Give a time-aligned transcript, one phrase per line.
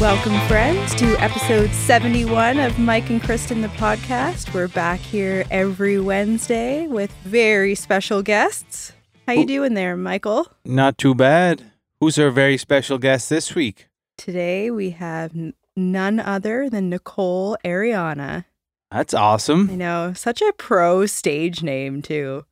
[0.00, 4.54] Welcome, friends, to episode 71 of Mike and Kristen, the podcast.
[4.54, 8.92] We're back here every Wednesday with very special guests.
[9.26, 9.46] How you oh.
[9.46, 10.46] doing there, Michael?
[10.64, 11.72] Not too bad.
[11.98, 13.88] Who's our very special guest this week?
[14.16, 18.44] Today we have n- none other than Nicole Ariana.
[18.92, 19.62] That's awesome.
[19.62, 19.78] I awesome.
[19.78, 22.44] know, such a pro stage name, too.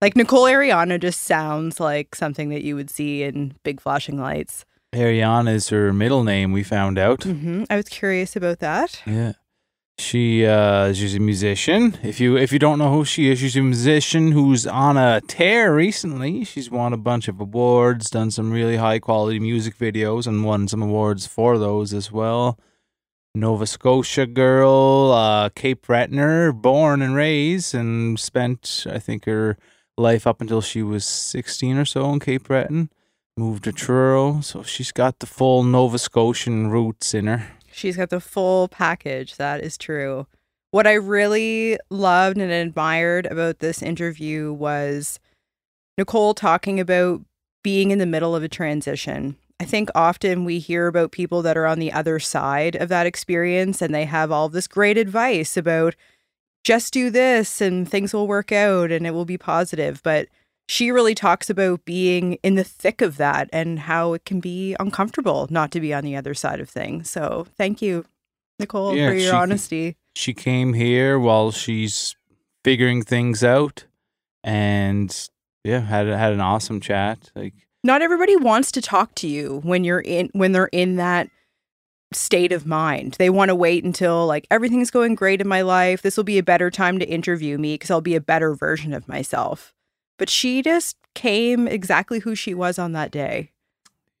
[0.00, 4.64] Like Nicole Ariana just sounds like something that you would see in Big Flashing Lights.
[4.94, 7.24] Ariana is her middle name, we found out.
[7.24, 9.00] hmm I was curious about that.
[9.06, 9.32] Yeah.
[9.98, 11.96] She uh she's a musician.
[12.02, 15.20] If you if you don't know who she is, she's a musician who's on a
[15.20, 16.42] tear recently.
[16.44, 20.66] She's won a bunch of awards, done some really high quality music videos and won
[20.66, 22.58] some awards for those as well.
[23.36, 29.56] Nova Scotia girl, uh Cape Bretoner, born and raised and spent I think her
[29.96, 32.90] life up until she was 16 or so in Cape Breton.
[33.36, 37.48] Moved to Truro, so she's got the full Nova Scotian roots in her.
[37.72, 39.36] She's got the full package.
[39.36, 40.28] That is true.
[40.70, 45.18] What I really loved and admired about this interview was
[45.98, 47.22] Nicole talking about
[47.64, 49.36] being in the middle of a transition.
[49.58, 53.06] I think often we hear about people that are on the other side of that
[53.06, 55.96] experience and they have all this great advice about
[56.62, 60.00] just do this and things will work out and it will be positive.
[60.04, 60.28] But
[60.68, 64.74] she really talks about being in the thick of that and how it can be
[64.80, 67.10] uncomfortable not to be on the other side of things.
[67.10, 68.04] So thank you,
[68.58, 69.96] Nicole, Yeah, for your she- honesty.
[70.16, 72.16] she came here while she's
[72.64, 73.84] figuring things out
[74.42, 75.28] and
[75.64, 77.52] yeah had had an awesome chat like
[77.82, 81.28] Not everybody wants to talk to you when you're in when they're in that
[82.12, 83.16] state of mind.
[83.18, 86.00] They want to wait until like everything's going great in my life.
[86.02, 88.94] This will be a better time to interview me because I'll be a better version
[88.94, 89.74] of myself.
[90.18, 93.50] But she just came exactly who she was on that day.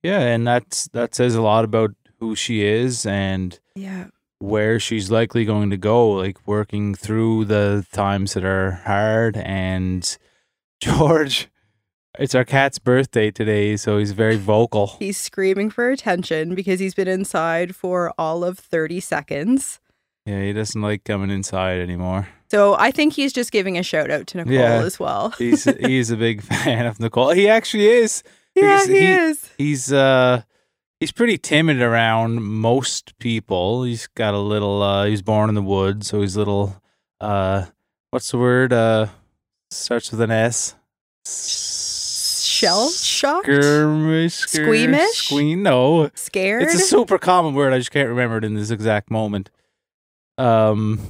[0.02, 1.90] yeah and that's that says a lot about
[2.20, 4.06] who she is and Yeah.
[4.38, 10.16] where she's likely going to go like working through the times that are hard and
[10.80, 11.48] george
[12.18, 16.94] it's our cat's birthday today so he's very vocal He's screaming for attention because he's
[16.94, 19.80] been inside for all of 30 seconds.
[20.26, 24.10] Yeah he doesn't like coming inside anymore So I think he's just giving a shout
[24.10, 24.82] out to Nicole Yeah.
[24.82, 25.30] as well.
[25.38, 28.22] he's he's a big fan of nicole he actually is
[28.54, 29.50] yeah, he, he- is.
[29.58, 30.42] he's uh
[31.00, 35.62] he's pretty timid around most people he's got a little uh he's born in the
[35.62, 36.80] woods so he's a little
[37.20, 37.64] uh
[38.10, 39.06] what's the word uh
[39.70, 40.74] starts with an s
[42.46, 43.46] Shell shocked?
[43.46, 45.28] skirmish skir- Squeamish?
[45.28, 46.62] squeam no Scared?
[46.62, 49.50] it's a super common word i just can't remember it in this exact moment
[50.38, 51.00] um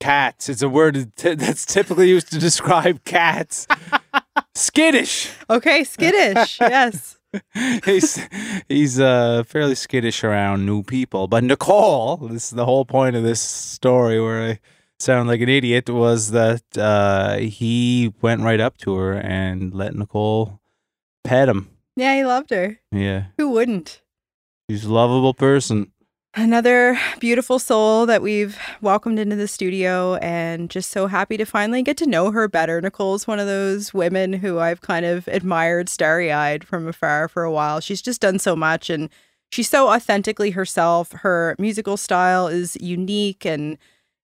[0.00, 3.66] cats it's a word that's typically used to describe cats
[4.54, 6.58] skittish okay, skittish.
[6.60, 7.18] yes.
[7.84, 8.18] he's
[8.68, 11.28] he's uh fairly skittish around new people.
[11.28, 14.58] But Nicole, this is the whole point of this story where I
[14.98, 19.94] sound like an idiot was that uh he went right up to her and let
[19.94, 20.60] Nicole
[21.22, 21.70] pet him.
[21.94, 22.80] Yeah, he loved her.
[22.90, 23.26] Yeah.
[23.38, 24.02] Who wouldn't?
[24.68, 25.92] She's a lovable person.
[26.34, 31.82] Another beautiful soul that we've welcomed into the studio and just so happy to finally
[31.82, 32.80] get to know her better.
[32.80, 37.42] Nicole's one of those women who I've kind of admired starry eyed from afar for
[37.42, 37.80] a while.
[37.80, 39.08] She's just done so much and
[39.50, 41.10] she's so authentically herself.
[41.10, 43.76] Her musical style is unique and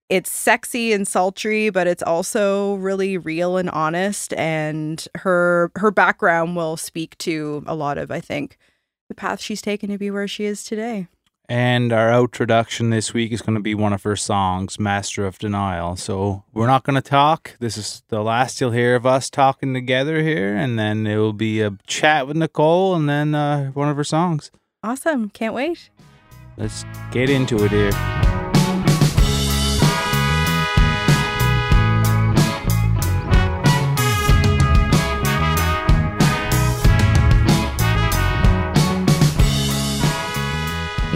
[0.08, 4.32] it's sexy and sultry, but it's also really real and honest.
[4.34, 8.58] And her her background will speak to a lot of, I think,
[9.08, 11.08] the path she's taken to be where she is today.
[11.48, 15.38] And our introduction this week is going to be one of her songs, Master of
[15.38, 15.94] Denial.
[15.94, 17.56] So we're not going to talk.
[17.60, 20.56] This is the last you'll hear of us talking together here.
[20.56, 24.04] And then it will be a chat with Nicole and then uh, one of her
[24.04, 24.50] songs.
[24.82, 25.30] Awesome.
[25.30, 25.90] Can't wait.
[26.56, 28.25] Let's get into it here.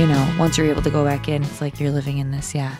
[0.00, 2.54] You know, once you're able to go back in, it's like you're living in this,
[2.54, 2.76] yeah, Yeah,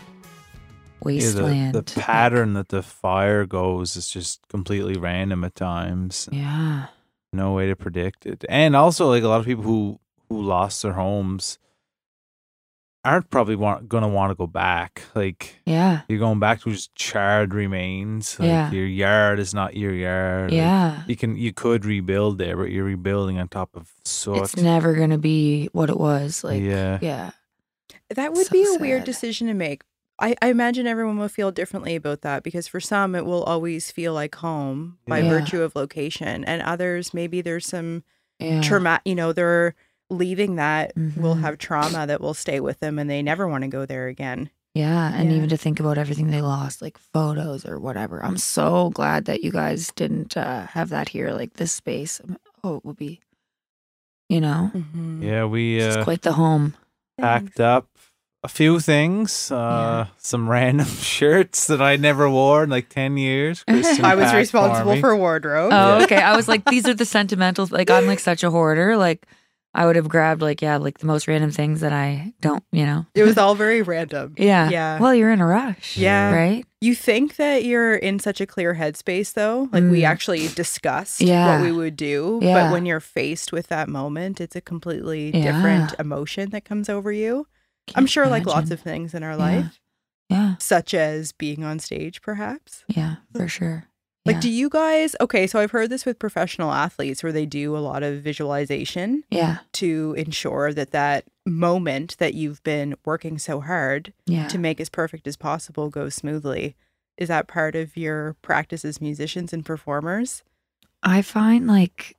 [1.03, 1.75] wasteland.
[1.75, 6.27] the, the pattern that the fire goes is just completely random at times.
[6.31, 6.87] Yeah.
[7.31, 8.43] No way to predict it.
[8.49, 11.59] And also, like a lot of people who who lost their homes,
[13.03, 15.01] aren't probably want, gonna want to go back.
[15.15, 16.01] Like Yeah.
[16.07, 18.39] you're going back to just charred remains.
[18.39, 18.71] Like Yeah.
[18.71, 20.51] your yard is not your yard.
[20.51, 21.03] Like, Yeah.
[21.07, 24.37] you can you could rebuild there, but you're rebuilding on top of soot.
[24.37, 26.43] It's never gonna be what it was.
[26.43, 26.99] Like yeah.
[27.01, 27.31] yeah.
[28.09, 29.81] That would So be a weird decision to make.
[30.19, 33.89] I, I imagine everyone will feel differently about that because for some it will always
[33.89, 35.29] feel like home by Yeah.
[35.29, 38.03] virtue of location, and others maybe there's some
[38.37, 38.61] Yeah.
[38.61, 39.01] trauma.
[39.05, 39.73] You know, they're
[40.11, 41.41] leaving that will Mhm.
[41.41, 44.49] have trauma that will stay with them, and they never want to go there again.
[44.75, 45.37] Yeah, and Yeah.
[45.37, 48.23] even to think about everything they lost, like photos or whatever.
[48.23, 52.21] I'm so glad that you guys didn't uh, have that here, like this space.
[52.63, 53.19] Oh, it would be,
[54.29, 55.23] you know, Mm-hmm.
[55.23, 56.75] Yeah, we it's uh, quite the home.
[57.19, 57.87] packed up
[58.43, 59.51] a few things.
[59.51, 63.63] Uh, Some random shirts that I never wore in like ten years.
[63.67, 65.01] I was responsible me.
[65.01, 65.71] for wardrobe.
[65.73, 66.03] Oh, Yeah.
[66.05, 66.21] okay.
[66.21, 67.71] I was like, these are the sentimentals.
[67.71, 68.95] Like, I'm like such a hoarder.
[68.97, 69.27] Like,
[69.73, 72.85] I would have grabbed like, yeah, like the most random things that I don't, you
[72.85, 73.05] know.
[73.15, 74.35] It was all very random.
[74.37, 74.69] Yeah.
[74.69, 74.99] Yeah.
[74.99, 75.95] Well, you're in a rush.
[75.95, 76.33] Yeah.
[76.35, 76.65] Right.
[76.81, 79.69] You think that you're in such a clear headspace, though?
[79.71, 80.07] Like we Mm.
[80.07, 81.55] actually discussed Yeah.
[81.57, 82.39] what we would do.
[82.41, 82.65] Yeah.
[82.65, 85.43] But when you're faced with that moment, it's a completely Yeah.
[85.53, 87.47] different emotion that comes over you.
[87.95, 89.79] I'm Can't sure, like lots of things in our life,
[90.29, 90.55] Yeah.
[90.59, 92.83] such as being on stage, perhaps.
[92.87, 93.15] Yeah.
[93.35, 93.85] For sure.
[94.23, 94.41] Like, yeah.
[94.41, 97.79] do you guys, okay, so I've heard this with professional athletes where they do a
[97.79, 99.59] lot of visualization yeah.
[99.73, 104.47] to ensure that that moment that you've been working so hard Yeah.
[104.49, 106.75] to make as perfect as possible goes smoothly.
[107.17, 110.43] Is that part of your practice as musicians and performers?
[111.01, 112.15] I find like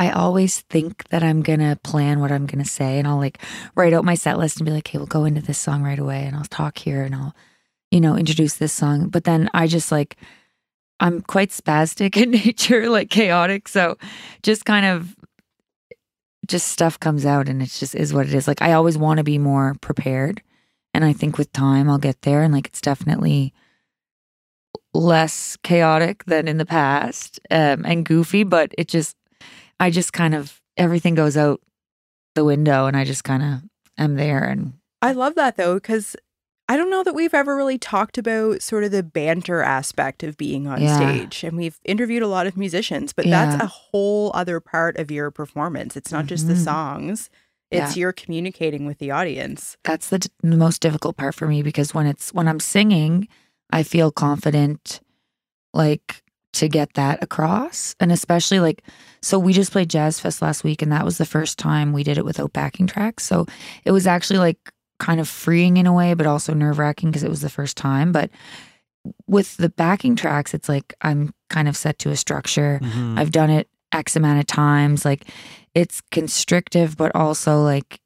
[0.00, 3.38] I always think that I'm gonna plan what I'm gonna say, and I'll like
[3.74, 5.98] write out my set list and be like, "Okay, we'll go into this song right
[5.98, 7.34] away, and I'll talk here, and I'll,
[7.90, 10.16] you know, introduce this song." But then I just like
[11.00, 13.96] I'm quite spastic in nature, like chaotic, so
[14.42, 15.14] just kind of
[16.46, 18.48] just stuff comes out, and it just is what it is.
[18.48, 20.42] Like I always want to be more prepared,
[20.94, 23.52] and I think with time I'll get there, and like it's definitely
[24.94, 29.16] less chaotic than in the past um, and goofy, but it just,
[29.80, 31.60] I just kind of, everything goes out
[32.34, 33.62] the window and I just kind of
[33.96, 34.42] am there.
[34.44, 36.16] And I love that though, because
[36.70, 40.36] I don't know that we've ever really talked about sort of the banter aspect of
[40.36, 40.94] being on Yeah.
[40.96, 41.42] stage.
[41.42, 43.46] And we've interviewed a lot of musicians, but Yeah.
[43.46, 45.96] that's a whole other part of your performance.
[45.96, 46.64] It's not just the Mhm.
[46.64, 47.30] songs,
[47.70, 49.76] it's you're communicating with the audience.
[49.84, 53.28] that's the, the most difficult part for me because when it's, when I'm singing,
[53.70, 55.00] I feel confident,
[55.74, 56.22] like,
[56.54, 57.94] to get that across.
[58.00, 58.82] And especially like,
[59.22, 62.02] so we just played Jazz Fest last week, and that was the first time we
[62.02, 63.24] did it without backing tracks.
[63.24, 63.46] So
[63.84, 64.58] it was actually like
[64.98, 67.76] kind of freeing in a way, but also nerve wracking because it was the first
[67.76, 68.12] time.
[68.12, 68.30] But
[69.26, 72.80] with the backing tracks, it's like I'm kind of set to a structure.
[72.82, 73.18] Mhm.
[73.18, 75.04] I've done it X amount of times.
[75.04, 75.24] Like
[75.74, 78.00] it's constrictive, but also like,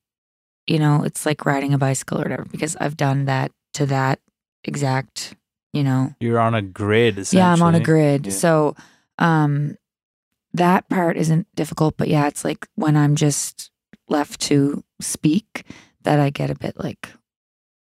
[0.66, 4.20] you know, it's like riding a bicycle or whatever because I've done that to that
[4.64, 5.34] exact,
[5.72, 7.26] you know, You're on a grid.
[7.32, 8.26] yeah, I'm on a grid.
[8.26, 8.32] Yeah.
[8.32, 8.76] So,
[9.18, 9.76] um,
[10.54, 13.70] that part isn't difficult, but yeah, it's like when I'm just
[14.08, 15.64] left to speak
[16.04, 17.10] that I get a bit like,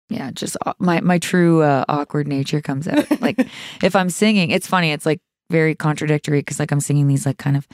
[0.10, 3.06] yeah, just my my true uh, awkward nature comes out.
[3.22, 3.48] like
[3.84, 4.92] if I'm singing, it's funny.
[4.92, 7.68] It's like very contradictory because like I'm singing these like kind of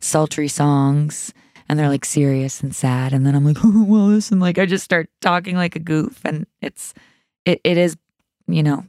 [0.00, 1.32] sultry songs.
[1.68, 4.66] And they're like serious and sad, and then I'm like, oh, well, listen, like I
[4.66, 6.92] just start talking like a goof, and it's,
[7.46, 7.96] it, it is,
[8.46, 8.84] you know,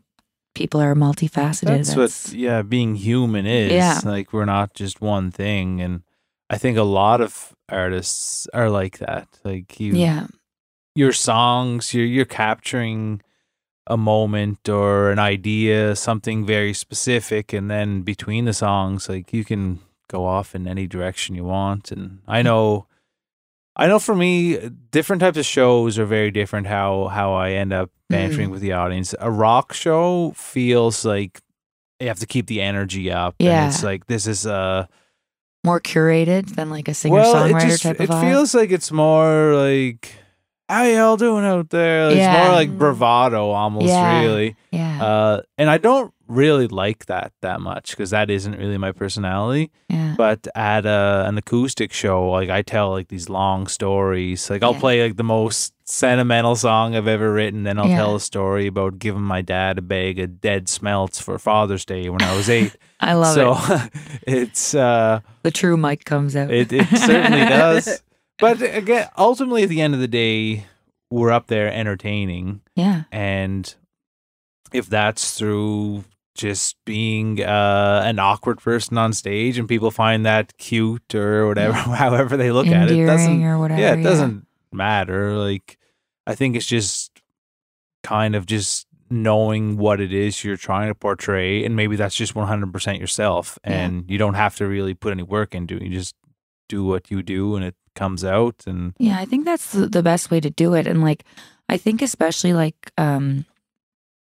[0.54, 1.86] people are multifaceted.
[1.86, 3.72] That's, what yeah, being human is.
[3.72, 4.02] Yeah.
[4.04, 6.02] Like we're not just one thing and
[6.50, 9.28] I think a lot of artists are like that.
[9.44, 10.28] Like you yeah,
[10.96, 13.22] your songs, you're you're capturing
[13.88, 19.44] a moment or an idea, something very specific, and then between the songs, like you
[19.44, 21.92] can go off in any direction you want.
[21.92, 22.46] And I hmm.
[22.46, 22.88] know,
[23.76, 26.68] I know for me, different types of shows are very different.
[26.68, 28.54] How how I end up bantering hmm.
[28.54, 29.14] with the audience.
[29.20, 31.42] A rock show feels like
[32.00, 33.36] you have to keep the energy up.
[33.40, 33.66] Yeah.
[33.66, 34.88] and it's like this is a
[35.66, 38.22] more curated than like a singer well, songwriter it type of it vibe.
[38.22, 40.14] feels like it's more like
[40.70, 42.08] how y'all doing out there?
[42.10, 42.44] It's Yeah.
[42.46, 44.22] more like bravado almost, Yeah.
[44.22, 44.56] really.
[44.72, 48.92] yeah, Uh, and I don't really like that that much because that isn't really my
[48.92, 49.70] personality.
[49.90, 54.50] yeah, But at a, an acoustic show, like I tell like these long stories.
[54.50, 54.80] Like I'll Yeah.
[54.80, 57.98] play like the most sentimental song I've ever written, then I'll Yeah.
[57.98, 62.10] tell a story about giving my dad a bag of dead smelts for Father's Day
[62.10, 62.76] when I was eight.
[63.02, 63.92] I love so it.
[64.28, 66.50] it's uh The true Mike comes out.
[66.50, 68.02] it, it certainly does.
[68.40, 70.66] But again, ultimately, at the end of the day,
[71.12, 72.62] we're up there entertaining.
[72.76, 73.74] yeah, And
[74.72, 76.04] if that's through
[76.36, 81.74] just being uh, an awkward person on stage and people find that cute or whatever,
[81.74, 83.80] however they look at it, doesn't, or whatever.
[83.80, 85.34] yeah, it doesn't matter.
[85.36, 85.78] Like,
[86.26, 87.12] I think it's just
[88.02, 92.34] kind of just knowing what it is you're trying to portray, and maybe that's just
[92.34, 93.74] 100% yourself, Yeah.
[93.86, 95.84] and you don't have to really put any work into it.
[95.84, 96.16] You just
[96.68, 100.32] do what you do, and it comes out, and Yeah, I think that's the, best
[100.32, 100.88] way to do it.
[100.88, 101.24] And like,
[101.70, 103.46] I think especially like, um,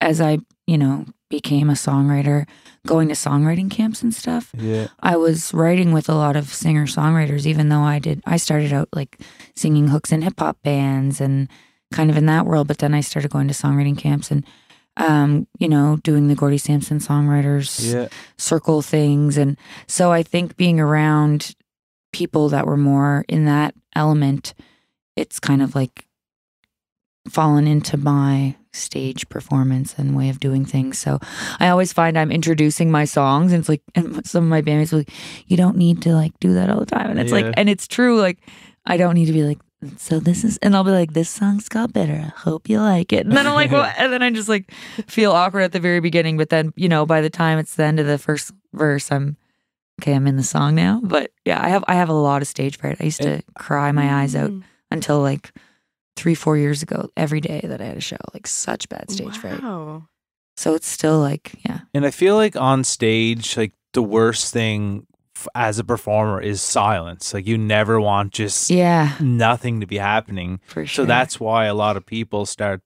[0.01, 2.47] as I, you know, became a songwriter,
[2.87, 6.87] going to songwriting camps and stuff, yeah, I was writing with a lot of singer
[6.87, 9.19] songwriters, even though I did, I started out like
[9.55, 11.49] singing hooks in hip hop bands and
[11.93, 12.69] kind of in that world.
[12.69, 14.45] But then I started going to songwriting camps and,
[14.97, 19.37] um, you know, doing the Gordie Sampson songwriters yeah, circle things.
[19.39, 19.57] And
[19.87, 21.55] so I think being around
[22.13, 24.55] people that were more in that element,
[25.17, 26.07] it's kind of like
[27.29, 30.99] fallen into my stage performance and way of doing things.
[30.99, 31.19] So
[31.61, 34.93] I always find I'm introducing my songs and it's like and some of my bandmates
[34.93, 35.11] will like,
[35.47, 37.11] you don't need to like do that all the time.
[37.11, 37.43] And it's Yeah.
[37.43, 38.39] like and it's true, like
[38.87, 39.59] I don't need to be like
[39.97, 42.15] so this is and I'll be like, this song's got better.
[42.15, 43.27] I hope you like it.
[43.27, 44.71] And then I'm like, well And then I just like
[45.07, 47.85] feel awkward at the very beginning, but then, you know, by the time it's the
[47.85, 49.37] end of the first verse, I'm
[50.01, 51.01] okay, I'm in the song now.
[51.03, 52.97] But yeah, I have I have a lot of stage fright.
[53.01, 54.63] I used to cry my eyes out Mm.
[54.91, 55.53] until like
[56.17, 58.17] three, four years ago, every day that I had a show.
[58.35, 59.61] Like such bad stage fright.
[60.57, 61.81] So it's still like, yeah.
[61.95, 65.07] and I feel like on stage, like the worst thing
[65.55, 67.33] as a performer is silence.
[67.33, 70.59] Like you never want just Yeah, nothing to be happening.
[70.67, 71.05] for sure.
[71.05, 72.81] So that's why a lot of people start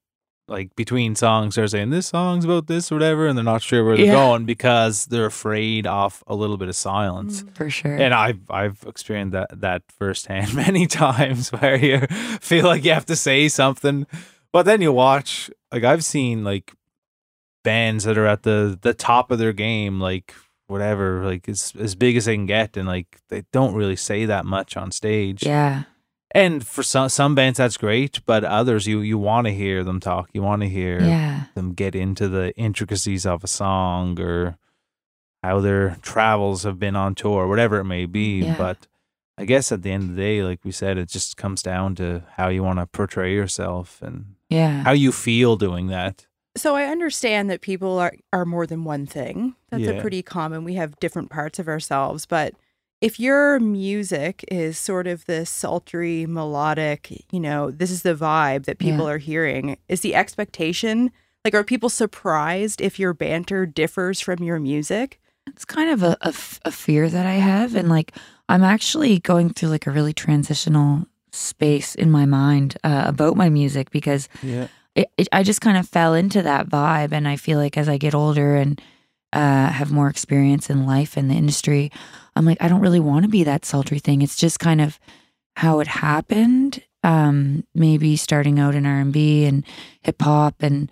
[0.48, 3.84] like between songs they're saying this song's about this or whatever and they're not sure
[3.84, 4.12] where they're Yeah.
[4.12, 7.42] going because they're afraid of a little bit of silence.
[7.42, 7.96] Mm, for sure.
[7.96, 12.00] And I've I've experienced that that firsthand many times where you
[12.40, 14.06] feel like you have to say something,
[14.52, 16.72] but then you watch like I've seen like
[17.64, 20.34] bands that are at the the top of their game, like
[20.66, 24.24] whatever, like as as big as they can get, and like they don't really say
[24.26, 25.44] that much on stage.
[25.46, 25.84] yeah.
[26.34, 30.00] And for some some bands that's great, but others you you want to hear them
[30.00, 31.44] talk, you want to hear Yeah.
[31.54, 34.56] them get into the intricacies of a song or
[35.42, 38.40] how their travels have been on tour, whatever it may be.
[38.44, 38.56] Yeah.
[38.56, 38.86] But
[39.36, 41.94] I guess at the end of the day, like we said, it just comes down
[41.96, 44.84] to how you want to portray yourself and Yeah.
[44.84, 46.26] how you feel doing that.
[46.56, 49.54] So I understand that people are, are more than one thing.
[49.70, 50.64] That's a pretty common.
[50.64, 52.54] We have different parts of ourselves, but
[53.02, 58.64] if your music is sort of this sultry, melodic, you know, this is the vibe
[58.64, 61.10] that people are hearing, is the expectation
[61.44, 65.20] like are people surprised if your banter differs from your music?
[65.48, 67.74] It's kind of a, a f- a fear that I have.
[67.74, 68.12] And like,
[68.48, 73.48] I'm actually going through like a really transitional space in my mind uh, about my
[73.48, 74.68] music because Yeah.
[74.94, 77.10] it, it, I just kind of fell into that vibe.
[77.10, 78.80] And I feel like as I get older and
[79.32, 81.90] uh, have more experience in life and the industry,
[82.34, 84.22] I'm like, I don't really want to be that sultry thing.
[84.22, 84.98] It's just kind of
[85.56, 86.82] how it happened.
[87.04, 89.64] Um, maybe starting out in R&B and
[90.02, 90.90] hip hop and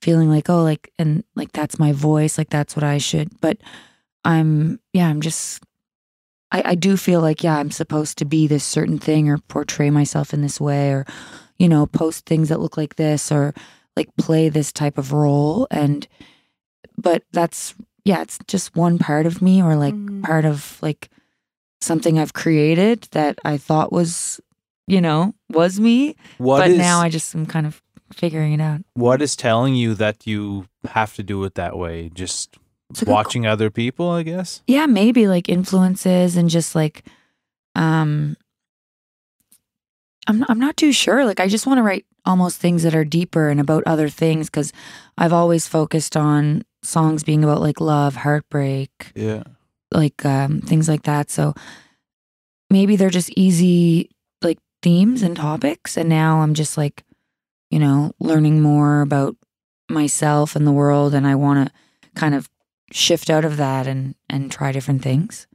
[0.00, 2.36] feeling like, oh, like, and like, that's my voice.
[2.36, 3.40] Like, that's what I should.
[3.40, 3.58] But
[4.24, 5.62] I'm, yeah, I'm just,
[6.50, 9.88] I, I do feel like, yeah, I'm supposed to be this certain thing or portray
[9.90, 11.06] myself in this way or,
[11.58, 13.54] you know, post things that look like this or
[13.96, 15.68] like play this type of role.
[15.70, 16.06] And,
[16.98, 20.22] but that's, yeah, it's just one part of me or like Mm.
[20.22, 21.08] part of like
[21.80, 24.40] something I've created that I thought was,
[24.86, 26.16] you know, was me.
[26.38, 27.82] What but is- now I just am kind of
[28.12, 28.80] figuring it out.
[28.94, 32.10] what is telling you that you have to do it that way?
[32.12, 32.56] Just
[32.90, 34.62] It's a watching other people, I guess.
[34.66, 37.04] yeah maybe like influences and just like
[37.74, 38.36] um
[40.28, 42.94] i'm not, I'm not too sure like i just want to write almost things that
[42.94, 44.72] are deeper and about other things cuz
[45.18, 49.44] i've always focused on songs being about like love heartbreak Yeah.
[49.92, 51.54] like um things like that so
[52.70, 54.10] maybe they're just easy
[54.42, 57.04] like themes and topics and now i'm just like
[57.70, 59.36] you know learning more about
[59.88, 61.74] myself and the world and i want to
[62.14, 62.48] kind of
[62.90, 65.46] shift out of that and and try different things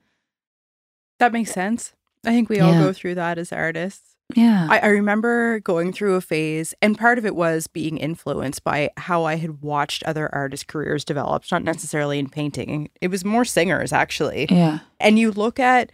[1.19, 1.93] That makes sense.
[2.25, 4.16] I think we all go through that as artists.
[4.36, 8.63] Yeah I, I remember going through a phase, and part of it was being influenced
[8.63, 12.89] by how I had watched other artists' careers develop, not necessarily in painting.
[13.01, 14.48] It was more singers, actually.
[14.50, 15.91] yeah And you look at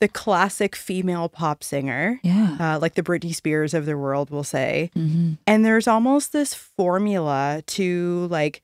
[0.00, 4.44] the classic female pop singer, yeah uh, like the Britney Spears of the world, will
[4.44, 8.62] say, hmm and there's almost this formula to like,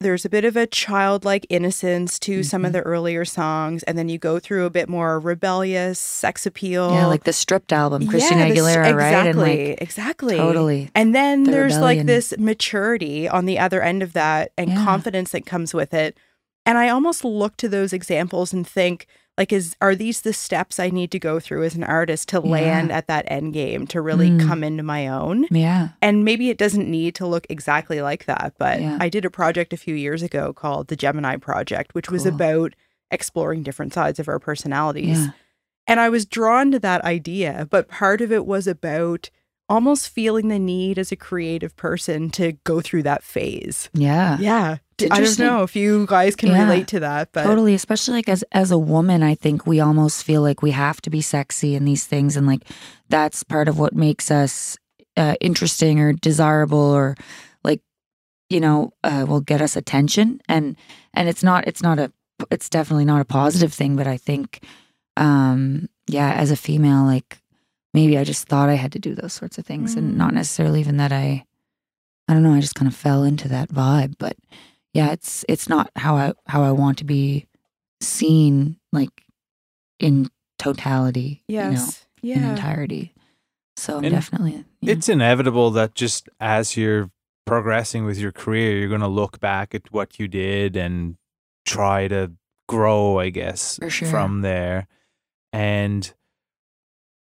[0.00, 2.72] there's a bit of a childlike innocence to some of Mhm.
[2.72, 6.90] the earlier songs, and then you go through a bit more rebellious sex appeal.
[6.94, 10.36] yeah like the stripped album christina Yeah, this- aguilera right and Exactly, like exactly.
[10.36, 11.98] totally And then the there's rebellion.
[11.98, 14.84] like this maturity on the other end of that and Yeah.
[14.84, 16.16] confidence that comes with it.
[16.64, 19.06] And I almost look to those examples and think,
[19.40, 22.42] like is are these the steps I need to go through as an artist to
[22.44, 22.50] Yeah.
[22.50, 24.46] land at that end game to really Mm.
[24.46, 25.46] come into my own?
[25.50, 25.88] Yeah.
[26.02, 28.98] And maybe it doesn't need to look exactly like that, but Yeah.
[29.00, 32.74] I did a project a few years ago called the Gemini Project, which was about
[33.10, 35.18] exploring different sides of our personalities.
[35.20, 35.30] Yeah.
[35.86, 39.30] And I was drawn to that idea, but part of it was about
[39.70, 43.88] almost feeling the need as a creative person to go through that phase.
[43.94, 44.36] Yeah.
[44.38, 44.76] Yeah.
[45.10, 46.64] I don't know if you guys can Yeah.
[46.64, 50.24] relate to that, but Totally, especially like as as a woman, I think we almost
[50.24, 52.62] feel like we have to be sexy in these things, and like
[53.08, 54.76] that's part of what makes us
[55.16, 57.14] uh, interesting or desirable, or
[57.64, 57.80] like
[58.48, 60.40] you know, uh, will get us attention.
[60.48, 60.76] And
[61.14, 62.12] and it's not it's not a
[62.50, 64.64] it's definitely not a positive thing, but I think,
[65.16, 67.38] um, yeah, as a female, like
[67.94, 70.34] maybe I just thought I had to do those sorts of things, and not Mm.
[70.36, 71.44] necessarily even that I,
[72.28, 74.36] I don't know, I just kind of fell into that vibe, but
[74.92, 77.46] yeah it's it's not how i how i want to be
[78.00, 79.24] seen like
[79.98, 80.28] in
[80.58, 82.06] totality yes.
[82.22, 83.14] you know in entirety
[83.76, 84.92] so And definitely yeah.
[84.92, 87.10] It's inevitable that just as you're
[87.46, 91.16] progressing with your career, you're going to look back at what you did and
[91.66, 92.32] try to
[92.68, 94.08] grow, I guess, sure.
[94.08, 94.86] from there.
[95.52, 96.12] And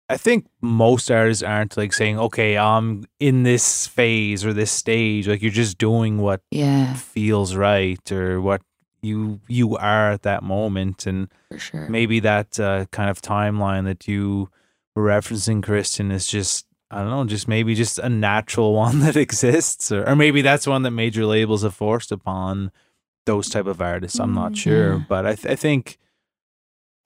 [0.10, 5.28] I think most artists aren't like saying, okay, I'm in this phase or this stage.
[5.28, 8.62] Like you're just doing what yeah feels right or what
[9.01, 13.86] you you are at that moment and for sure maybe that uh, kind of timeline
[13.86, 14.50] that you
[14.96, 19.16] were referencing, Kristen, is just I don't know, just maybe just a natural one that
[19.16, 22.72] exists, or, or maybe that's one that major labels have forced upon
[23.28, 24.20] those type of artists.
[24.20, 25.04] I'm not Mm, sure, yeah.
[25.08, 26.00] but I th- I think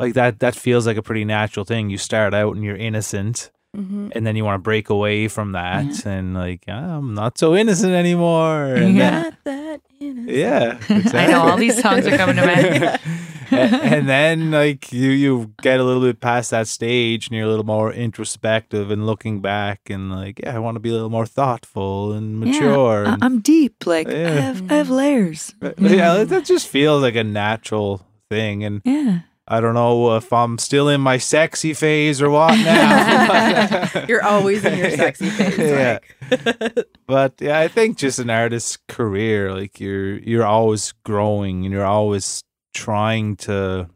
[0.04, 1.90] like that that feels like a pretty natural thing.
[1.90, 4.12] You start out and you're innocent, Mhm.
[4.16, 7.56] and then you want to break away from that, and like "Ah, I'm not so
[7.56, 8.76] innocent anymore.
[8.76, 9.24] And Yeah.
[9.24, 10.30] then- that innocent.
[10.30, 10.78] yeah,
[11.22, 13.00] I know, all these songs are coming to mind.
[13.52, 17.46] and, and then like you you get a little bit past that stage and you're
[17.46, 20.94] a little more introspective and looking back and like yeah I want to be a
[20.94, 23.04] little more thoughtful and mature.
[23.04, 26.68] yeah, I- and, i'm deep like I, have, I have layers But, yeah, that just
[26.68, 31.18] feels like a natural thing and yeah I don't know if I'm still in my
[31.18, 34.06] sexy phase or what now.
[34.08, 35.58] You're always in your sexy phase.
[35.58, 36.00] Yeah.
[36.32, 36.88] Like.
[37.08, 41.86] but yeah, I think just an artist's career, like you're you're always growing and you're
[41.86, 42.42] always
[42.74, 43.90] trying to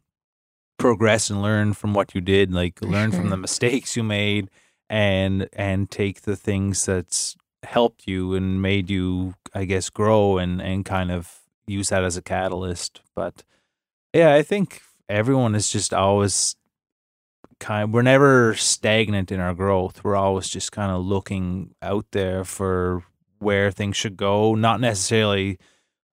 [0.77, 4.49] progress and learn from what you did, like learn from the mistakes you made
[4.89, 10.61] and and take the things that's helped you and made you, I guess, grow and
[10.61, 12.99] and kind of use that as a catalyst.
[13.15, 13.43] But
[14.13, 16.55] yeah, I think everyone is just always
[17.59, 20.03] kind we're never stagnant in our growth.
[20.03, 23.03] We're always just kind of looking out there for
[23.39, 25.57] where things should go, not necessarily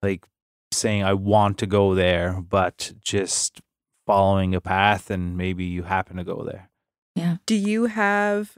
[0.01, 0.25] like
[0.71, 3.61] saying I want to go there, but just
[4.05, 6.69] following a path and maybe you happen to go there.
[7.15, 7.37] Yeah.
[7.45, 8.57] Do you have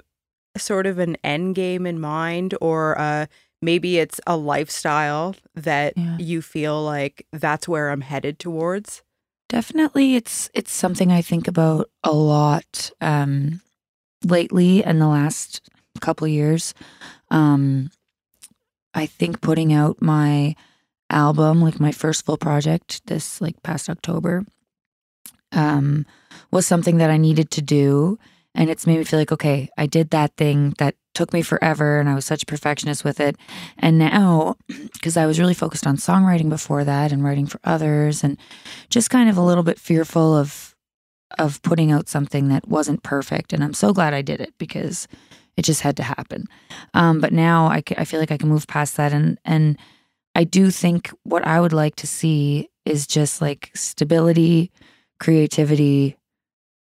[0.58, 3.28] sort of an end game in mind, or uh,
[3.62, 6.18] maybe it's a lifestyle that Yeah.
[6.18, 9.04] you feel like that's where I'm headed towards?
[9.50, 13.62] Definitely, it's it's something I think about a lot um,
[14.26, 15.62] lately in the last
[16.02, 16.74] couple years.
[17.32, 17.90] Um,
[18.94, 20.56] I think putting out my
[21.10, 24.46] album, like my first full project, this like past October,
[25.54, 26.06] um,
[26.52, 28.20] was something that I needed to do,
[28.54, 32.00] and it's made me feel like okay, I did that thing that took me forever,
[32.00, 33.36] and I was such a perfectionist with it,
[33.80, 34.56] and now
[34.94, 38.38] because I was really focused on songwriting before that and writing for others and
[38.90, 40.76] just kind of a little bit fearful of
[41.40, 45.10] of putting out something that wasn't perfect and i'm so glad i did it because
[45.58, 46.46] it just had to happen.
[46.94, 49.78] Um, but now I, I feel like i can move past that and and
[50.36, 54.72] i do think what i would like to see is just like stability
[55.20, 56.16] creativity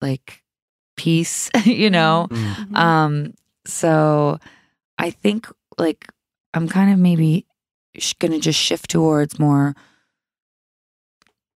[0.01, 0.41] like
[0.95, 2.27] peace you know?
[2.31, 2.75] Mm-hmm.
[2.75, 3.33] um,
[3.65, 4.39] so
[4.97, 5.47] I think
[5.77, 6.07] like
[6.53, 7.45] I'm kind of maybe
[7.97, 9.75] sh- gonna just shift towards more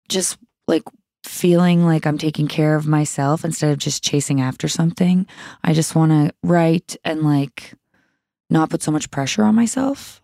[0.10, 0.38] just
[0.68, 0.84] like
[1.24, 5.26] feeling like I'm taking care of myself instead of just chasing after something.
[5.64, 7.74] I just want to write and like
[8.50, 10.22] not put so much pressure on myself.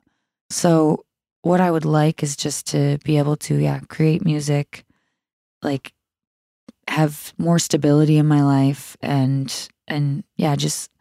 [0.50, 1.06] So
[1.42, 4.86] what I would like is just to be able to yeah, create music
[5.62, 5.94] like
[6.88, 10.92] have more stability in my life and and yeah, just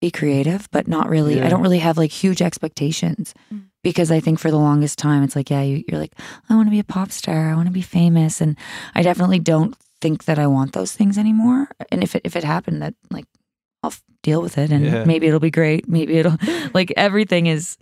[0.00, 1.36] be creative, but not really.
[1.38, 1.46] Yeah.
[1.46, 3.64] I don't really have like huge expectations Mm.
[3.82, 6.12] because I think for the longest time it's like, yeah, you, you're like,
[6.50, 8.56] I want to be a pop star, I want to be famous, and
[8.94, 11.68] I definitely don't think that I want those things anymore.
[11.90, 13.24] And if it if it happened, that like
[13.82, 15.04] I'll f- deal with it, and Yeah.
[15.04, 15.88] maybe it'll be great.
[15.88, 16.36] Maybe it'll
[16.74, 17.78] like everything is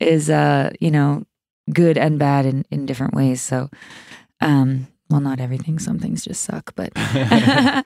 [0.00, 1.24] is uh you know
[1.72, 3.40] good and bad in in different ways.
[3.40, 3.70] So
[4.40, 5.78] um well, not everything.
[5.78, 6.92] Some things just suck, but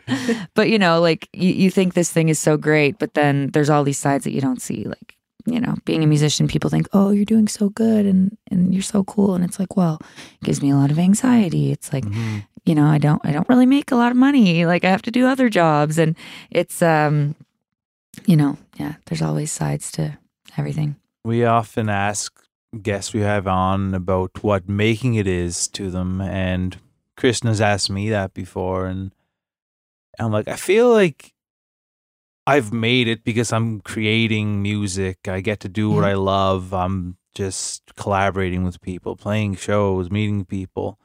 [0.55, 3.71] but you know, like you, you think this thing is so great, but then there's
[3.71, 4.85] all these sides that you don't see.
[4.85, 5.15] Like
[5.47, 8.83] you know, being a musician, people think, oh, you're doing so good and and you're
[8.83, 9.99] so cool, and it's like, well,
[10.41, 11.71] it gives me a lot of anxiety.
[11.71, 12.45] It's like Mhm.
[12.65, 14.67] you know, I don't I don't really make a lot of money.
[14.67, 16.17] Like I have to do other jobs, and
[16.51, 17.35] it's um,
[18.27, 18.95] you know, yeah.
[19.07, 20.19] There's always sides to
[20.57, 20.97] everything.
[21.25, 22.33] We often ask
[22.83, 26.77] guests we have on about what making it is to them, and
[27.19, 29.13] Kristen has asked me that before, and
[30.21, 31.35] I'm like, I feel like
[32.47, 35.27] I've made it because I'm creating music.
[35.27, 36.05] I get to do what.
[36.05, 36.73] I love.
[36.73, 40.99] I'm just collaborating with people, playing shows, meeting people.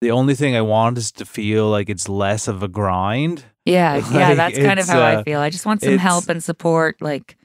[0.00, 3.44] The only thing I want is to feel like it's less of a grind.
[3.66, 4.34] Yeah, yeah.
[4.34, 5.38] That's kind of how uh, I feel.
[5.38, 7.36] I just want some help and support, like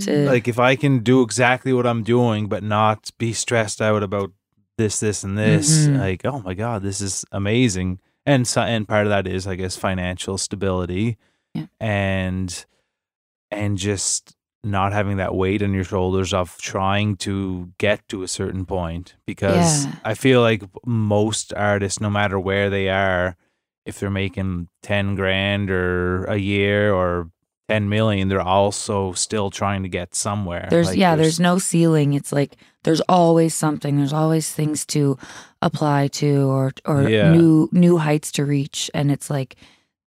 [0.00, 4.02] to like if I can do exactly what I'm doing, but not be stressed out
[4.02, 4.32] about
[4.78, 5.98] this, this, and this, Mhm.
[5.98, 7.98] like oh my god, this is amazing.
[8.26, 11.18] And so, and part of that is, I guess, financial stability,
[11.54, 11.66] Yeah.
[11.80, 12.64] and
[13.50, 14.34] and just
[14.64, 19.14] not having that weight on your shoulders of trying to get to a certain point.
[19.26, 19.92] Because Yeah.
[20.04, 23.36] I feel like most artists, no matter where they are,
[23.84, 27.30] if they're making ten grand or a year or
[27.68, 32.12] 10 million they're also still trying to get somewhere There's Like, yeah, there's no ceiling.
[32.12, 33.96] It's like there's always something.
[33.96, 35.16] There's always things to
[35.62, 37.32] apply to or or Yeah.
[37.32, 39.56] new new heights to reach and it's like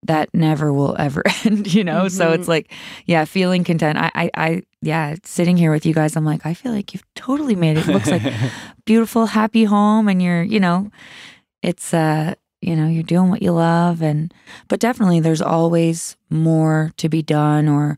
[0.04, 2.08] that never will ever end, you know?
[2.08, 2.36] So Mhm.
[2.36, 2.72] it's like
[3.06, 3.98] yeah, feeling content.
[3.98, 7.06] I I I yeah, sitting here with you guys, I'm like I feel like you've
[7.16, 7.88] totally made it.
[7.90, 8.22] It looks like
[8.86, 10.92] beautiful happy home and you're, you know,
[11.64, 14.34] it's uh you know, you're doing what you love and
[14.68, 17.98] but definitely there's always more to be done or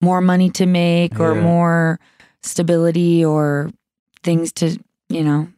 [0.00, 1.42] more money to make or Yeah.
[1.42, 2.00] more
[2.42, 3.70] stability or
[4.22, 4.78] things to,
[5.08, 5.48] you know,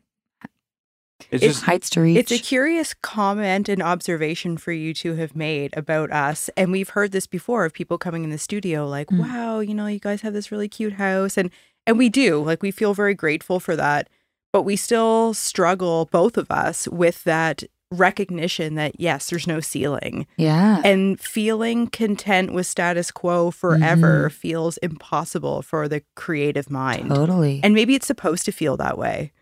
[1.31, 2.19] it's It's- just heights to reach.
[2.19, 6.51] It's a curious comment and observation for you to have made about us.
[6.57, 9.21] And we've heard this before of people coming in the studio like, Mm.
[9.21, 11.37] wow, you know, you guys have this really cute house.
[11.39, 11.51] And
[11.87, 12.43] and we do.
[12.43, 14.09] Like we feel very grateful for that.
[14.53, 20.27] But we still struggle, both of us, with that recognition that yes, there's no ceiling.
[20.37, 20.81] yeah.
[20.85, 24.35] And feeling content with status quo forever Mm-hmm.
[24.37, 27.09] feels impossible for the creative mind.
[27.11, 27.61] totally.
[27.63, 29.33] And maybe it's supposed to feel that way.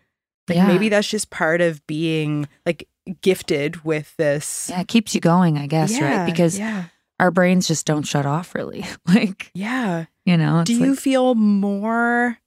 [0.47, 0.67] Like Yeah.
[0.67, 2.87] maybe that's just part of being like
[3.21, 4.67] gifted with this.
[4.69, 6.25] yeah, it keeps you going, I guess, Yeah, right?
[6.25, 6.85] Because yeah,
[7.19, 8.85] our brains just don't shut off really.
[9.07, 10.05] like, yeah.
[10.25, 12.37] you know, Do you like- feel more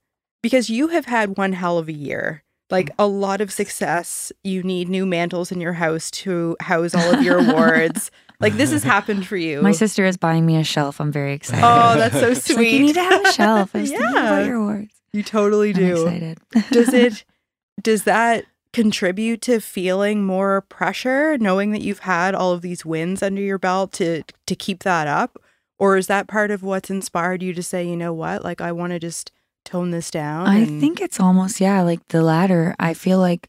[0.43, 2.43] because you have had one hell of a year?
[2.69, 4.31] Like a lot of success.
[4.43, 8.11] You need new mantles in your house to house all of your awards.
[8.39, 9.61] like this has happened for you.
[9.61, 10.99] my sister is buying me a shelf.
[10.99, 11.63] I'm very oh, excited.
[11.65, 12.57] Oh, that's so sweet.
[12.57, 13.71] like, you need to have a shelf.
[13.75, 14.27] I was thinking Yeah.
[14.33, 14.93] about your awards.
[15.13, 16.07] you totally I'm do.
[16.07, 16.39] excited.
[16.71, 17.23] does it
[17.81, 23.23] does that contribute to feeling more pressure knowing that you've had all of these wins
[23.23, 25.41] under your belt to to keep that up
[25.79, 28.71] or is that part of what's inspired you to say you know what like i
[28.71, 29.31] want to just
[29.67, 32.73] tone this down I and- think it's almost yeah, like the latter.
[32.79, 33.47] I feel like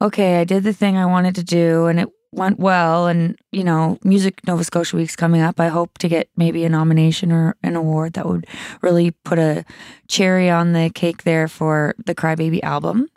[0.00, 3.64] okay, I did the thing I wanted to do and it went well and you
[3.64, 5.58] know, Music Nova Scotia Week's coming up.
[5.58, 8.46] I hope to get maybe a nomination or an award that would
[8.82, 9.64] really put a
[10.08, 13.08] cherry on the cake there for the Crybaby album.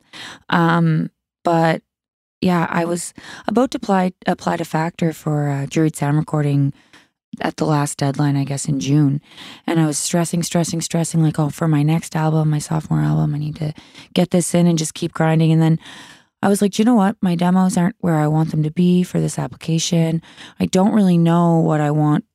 [0.50, 1.10] Um
[1.44, 1.82] but
[2.42, 3.14] yeah, I was
[3.48, 6.74] about to apply apply to Factor for a juried sound recording
[7.42, 9.22] at the last deadline, I guess in June.
[9.68, 13.36] And I was stressing, stressing, stressing, like, oh, for my next album, my sophomore album,
[13.36, 13.74] I need to
[14.14, 15.52] get this in and just keep grinding.
[15.52, 15.80] And then
[16.42, 17.18] I was like, "Do you know what?
[17.22, 20.22] My demos aren't where I want them to be for this application.
[20.60, 22.26] I don't really know what I want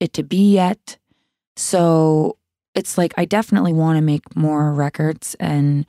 [0.00, 0.96] it to be yet.
[1.56, 2.38] So
[2.74, 5.84] it's like I definitely want to make more records and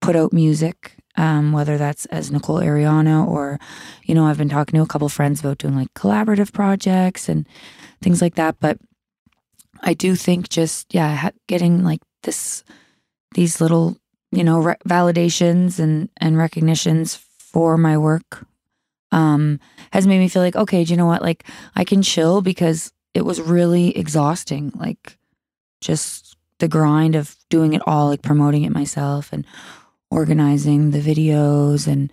[0.00, 3.58] put out music, um, whether that's as Nicole Ariana or,
[4.04, 7.46] you know, I've been talking to a couple friends about doing like collaborative projects and
[8.04, 8.56] things like that.
[8.60, 8.78] But
[9.80, 12.62] I do think just yeah, getting like this,
[13.34, 13.96] these little
[14.30, 18.44] you know re- validations and and recognitions for my work
[19.12, 19.60] um
[19.92, 21.22] has made me feel like okay do you know what?
[21.22, 21.44] Like
[21.76, 25.18] i can chill because it was really exhausting like
[25.80, 29.46] just the grind of doing it all like promoting it myself and
[30.10, 31.86] organizing the videos.
[31.86, 32.12] And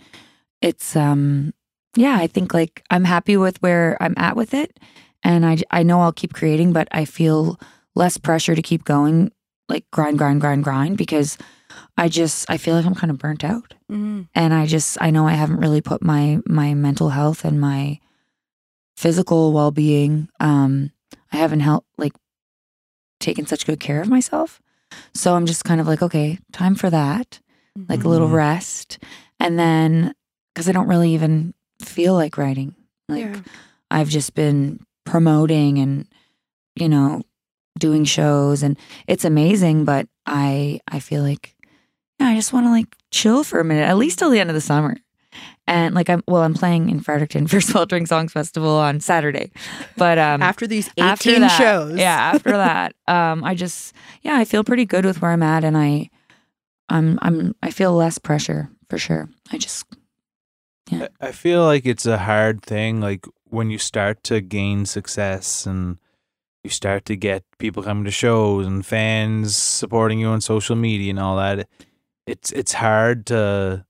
[0.62, 1.54] it's um
[1.96, 4.80] yeah i think like i'm happy with where i'm at with it
[5.24, 7.60] and i i know i'll keep creating but i feel
[7.96, 9.32] less pressure to keep going
[9.70, 11.38] like grind grind grind grind because
[11.98, 14.28] i just i feel like i'm kind of burnt out Mhm.
[14.36, 18.00] and i just i know i haven't really put my my mental health and my
[18.98, 20.92] physical well-being um
[21.32, 22.14] i haven't helped like
[23.20, 24.62] taken such good care of myself
[25.14, 27.40] so i'm just kind of like okay time for that
[27.88, 28.34] like a little Mhm.
[28.34, 29.00] rest
[29.40, 30.14] and then
[30.54, 32.76] because i don't really even feel like writing.
[33.10, 33.40] Like Yeah.
[33.90, 36.08] I've just been promoting and
[36.76, 37.22] you know
[37.80, 41.56] doing shows and it's amazing but I I feel like
[42.20, 44.50] yeah, I just want to like chill for a minute at least till the end
[44.50, 44.96] of the summer.
[45.66, 49.52] And like I'm well I'm playing in Fredericton for Sweltering Songs Festival on Saturday.
[49.98, 51.98] But um After these 18 after that- shows.
[51.98, 55.64] Yeah, after that, um, I just yeah, I feel pretty good with where I'm at,
[55.64, 56.10] and I,
[56.90, 59.30] I'm I'm I feel less pressure for sure.
[59.52, 59.86] I just
[60.92, 63.00] I- I feel like it's a hard thing.
[63.02, 65.98] Like when you start to gain success and
[66.64, 71.10] you start to get people coming to shows and fans supporting you on social media
[71.10, 71.68] and all that,
[72.26, 73.86] it's it's hard to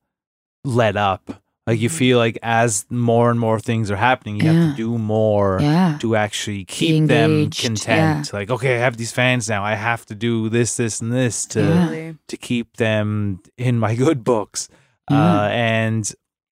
[0.63, 1.43] let up.
[1.67, 4.97] Like you feel like as more and more things are happening, you have to do
[4.97, 8.33] more yeah, to actually keep them content.
[8.33, 9.63] Like, okay, I have these fans now.
[9.63, 12.11] I have to do this, this, and this to Yeah.
[12.27, 14.69] To keep them in my good books.
[15.09, 15.43] Yeah.
[15.43, 16.11] Uh, and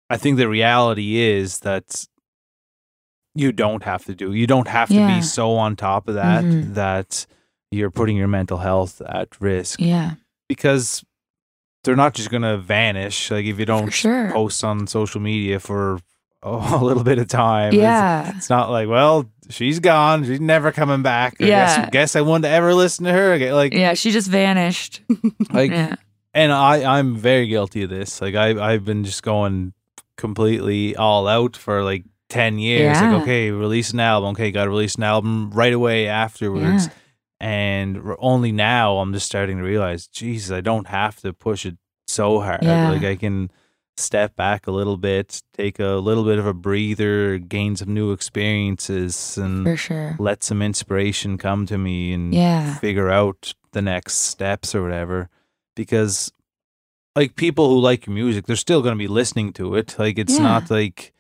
[0.09, 2.07] I think the reality is that
[3.35, 4.33] you don't have to do.
[4.33, 5.17] You don't have to Yeah.
[5.17, 6.75] be so on top of that Mhm.
[6.75, 7.27] that
[7.71, 10.13] you're putting your mental health at risk yeah,
[10.49, 11.05] because
[11.83, 13.31] they're not just going to vanish.
[13.31, 14.31] Like if you don't sure.
[14.33, 15.99] post on social media for
[16.43, 20.25] oh, a little bit of time, yeah, it's not like, well, she's gone.
[20.25, 21.35] She's never coming back.
[21.41, 21.77] I Yeah.
[21.81, 23.55] guess, guess I wouldn't ever listen to her again.
[23.55, 23.95] Like, yeah.
[23.95, 25.01] She just vanished.
[25.53, 25.97] like, yeah,
[26.35, 28.21] and I, I'm very guilty of this.
[28.23, 29.73] Like, I, I've been just going
[30.17, 32.97] completely all out for like 10 years.
[32.97, 33.13] Yeah.
[33.13, 34.31] Like, okay, release an album.
[34.31, 36.87] Okay, got to release an album right away afterwards.
[36.87, 36.93] Yeah.
[37.41, 41.77] And only now I'm just starting to realize, Jesus, I don't have to push it
[42.07, 42.63] so hard.
[42.63, 42.91] Yeah.
[42.91, 43.51] Like, I can
[43.97, 48.13] step back a little bit, take a little bit of a breather, gain some new
[48.13, 50.17] experiences, and sure.
[50.19, 55.29] let some inspiration come to me and Yeah, figure out the next steps or whatever.
[55.77, 56.33] Because,
[57.15, 59.97] like, people who like music, they're still going to be listening to it.
[59.99, 60.43] Like, it's Yeah.
[60.43, 61.13] not like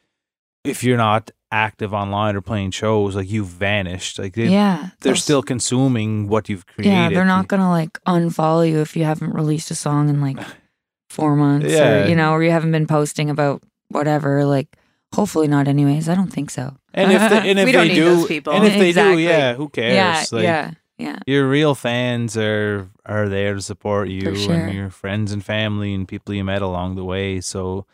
[0.64, 4.18] if you're not active online or playing shows, like, you've vanished.
[4.18, 4.90] Like, they, yeah.
[5.02, 6.90] they're still consuming what you've created.
[6.90, 10.38] Yeah, they're not gonna like unfollow you if you haven't released a song in like
[11.10, 12.04] four months, Yeah.
[12.04, 14.44] or you know, or you haven't been posting about whatever.
[14.44, 14.68] Like,
[15.14, 15.68] hopefully not.
[15.68, 16.76] Anyways, I don't think so.
[16.92, 18.52] And if they, and if We they don't need those people.
[18.52, 19.22] and if they Exactly.
[19.22, 19.94] do, yeah, who cares?
[19.94, 21.18] yeah, like, yeah, yeah.
[21.26, 24.54] Your real fans are are there to support you sure.
[24.54, 27.40] and your friends and family and people you met along the way.
[27.40, 27.86] So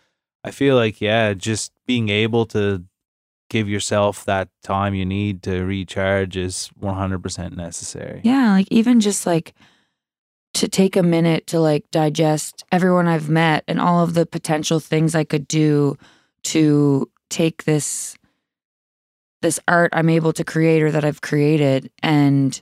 [0.44, 2.84] I feel like yeah, just being able to
[3.50, 8.20] give yourself that time you need to recharge is 100% necessary.
[8.22, 9.54] Yeah, like even just like
[10.54, 14.80] to take a minute to like digest everyone I've met and all of the potential
[14.80, 15.96] things I could do
[16.44, 18.16] to take this
[19.42, 22.60] this art I'm able to create or that I've created and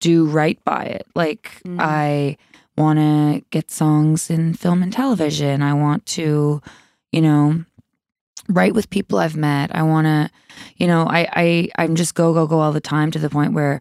[0.00, 1.06] do right by it.
[1.14, 1.80] Like Mm.
[1.80, 2.36] I
[2.76, 5.62] want to get songs in film and television.
[5.62, 6.60] I want to,
[7.12, 7.64] you know,
[8.48, 9.74] write with people I've met.
[9.74, 10.30] I want to,
[10.76, 13.52] you know, I I I'm just go go go all the time to the point
[13.52, 13.80] where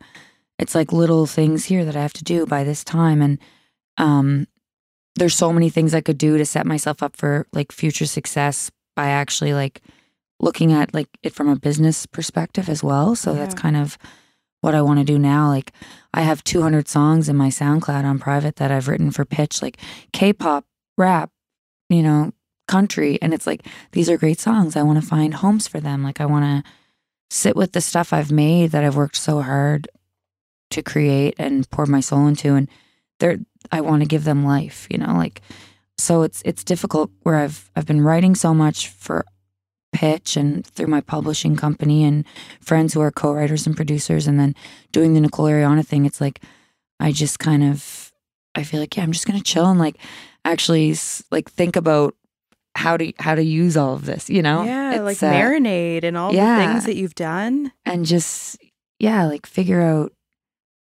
[0.59, 3.39] it's like little things here that I have to do by this time and
[3.97, 4.47] um
[5.15, 8.71] there's so many things I could do to set myself up for like future success
[8.95, 9.81] by actually like
[10.39, 13.15] looking at like it from a business perspective as well.
[13.15, 13.97] So that's kind of
[14.63, 15.49] what I want to do now.
[15.49, 15.73] Like
[16.13, 19.77] I have 200 songs in my SoundCloud on private that I've written for pitch like
[20.13, 20.65] K-pop,
[20.97, 21.31] rap,
[21.89, 22.31] you know,
[22.69, 24.77] country and it's like these are great songs.
[24.77, 26.01] I want to find homes for them.
[26.01, 26.71] Like I want to
[27.29, 29.89] sit with the stuff I've made that I've worked so hard
[30.71, 32.69] to create and pour my soul into and
[33.19, 35.41] they're I want to give them life, you know, like
[35.97, 39.25] so it's it's difficult where I've I've been writing so much for
[39.93, 42.25] pitch and through my publishing company and
[42.59, 44.55] friends who are co-writers and producers and then
[44.91, 46.41] doing the Nicole Ariana thing it's like
[46.99, 48.11] I just kind of
[48.55, 49.97] I feel like yeah I'm just going to chill and like
[50.45, 50.95] actually
[51.31, 52.15] like think about
[52.75, 54.63] how to how to use all of this, you know?
[54.63, 56.57] Yeah, It's, like uh, marinate and all yeah.
[56.59, 57.71] the things that you've done.
[57.85, 58.57] and just
[58.99, 60.11] yeah like figure out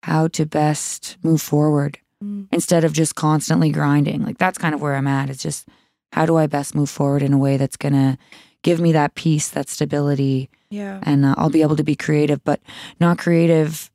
[0.04, 2.48] how to best move forward Mm.
[2.52, 5.66] instead of just constantly grinding like that's kind of where i'm at it's just
[6.12, 8.18] how do i best move forward in a way that's gonna
[8.64, 11.00] give me that peace that stability Yeah.
[11.04, 12.60] and uh, i'll be able to be creative but
[13.00, 13.90] not creative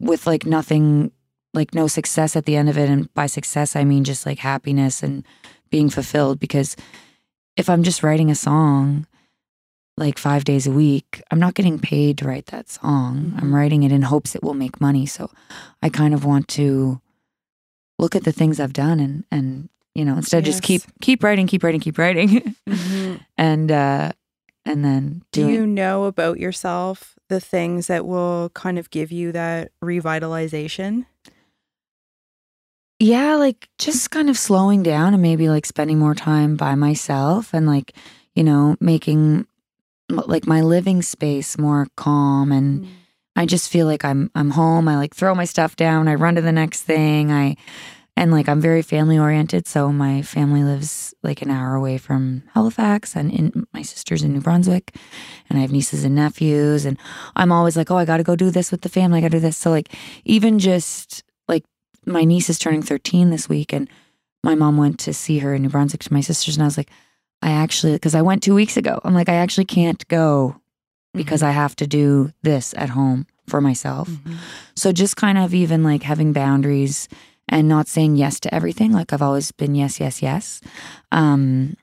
[0.00, 1.10] with like nothing
[1.54, 4.38] like no success at the end of it and by success i mean just like
[4.38, 5.24] happiness and
[5.70, 6.76] being fulfilled because
[7.56, 9.06] if i'm just writing a song
[9.98, 13.54] like five days a week i'm not getting paid to write that song i'm Mhm.
[13.54, 15.30] writing it in hopes it will make money so
[15.82, 17.00] i kind of want to
[17.98, 21.46] look at the things i've done and and you know instead just keep keep writing
[21.46, 23.20] keep writing keep writing Mhm.
[23.38, 24.12] and uh
[24.64, 29.32] and then Do you know about yourself the things that will kind of give you
[29.32, 31.06] that revitalization?
[32.98, 37.52] Yeah, like just kind of slowing down and maybe like spending more time by myself
[37.52, 37.94] and like,
[38.34, 39.46] you know, making
[40.08, 42.86] like my living space more calm and
[43.34, 44.86] I just feel like I'm I'm home.
[44.86, 46.06] I like throw my stuff down.
[46.06, 47.32] I run to the next thing.
[47.32, 47.56] I
[48.16, 49.66] and like I'm very family oriented.
[49.66, 54.32] So my family lives like an hour away from Halifax, and in, my sister's in
[54.32, 54.94] New Brunswick,
[55.48, 56.84] and I have nieces and nephews.
[56.84, 56.98] And
[57.36, 59.18] I'm always like, oh, I got to go do this with the family.
[59.18, 59.56] I got to do this.
[59.56, 59.88] So like
[60.24, 61.64] even just like
[62.06, 63.88] my niece is turning 13 this week, and
[64.44, 66.76] my mom went to see her in New Brunswick to my sister's, and I was
[66.76, 66.90] like,
[67.40, 69.00] I actually because I went two weeks ago.
[69.04, 70.56] I'm like, I actually can't go
[71.14, 74.08] because I have to do this at home for myself.
[74.08, 74.36] Mhm.
[74.74, 77.08] So just kind of even like having boundaries
[77.48, 78.92] and not saying yes to everything.
[78.92, 80.60] Like I've always been yes, yes, yes.
[81.10, 81.76] Um,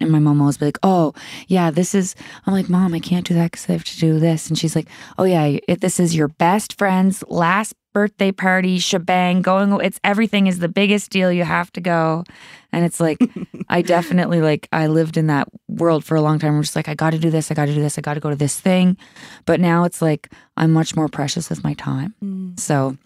[0.00, 1.14] and my mom always be like, "Oh,
[1.48, 2.14] yeah, this is."
[2.46, 4.76] I'm like, "Mom, I can't do that because I have to do this." And she's
[4.76, 9.40] like, "Oh yeah, it, this is your best friend's last birthday party shebang.
[9.42, 11.32] Going, it's everything is the biggest deal.
[11.32, 12.24] You have to go."
[12.72, 13.18] And it's like,
[13.70, 16.54] I definitely like I lived in that world for a long time.
[16.54, 17.50] I'm just like, I got to do this.
[17.50, 17.96] I got to do this.
[17.96, 18.98] I got to go to this thing.
[19.46, 22.14] But now it's like I'm much more precious with my time.
[22.22, 22.60] Mm.
[22.60, 22.98] So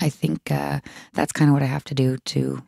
[0.00, 0.80] I think uh,
[1.12, 2.62] that's kind of what I have to do to,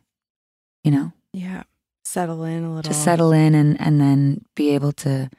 [0.83, 1.63] you know, Yeah.
[2.05, 2.83] Settle in a little.
[2.89, 5.29] to settle in and and then be able to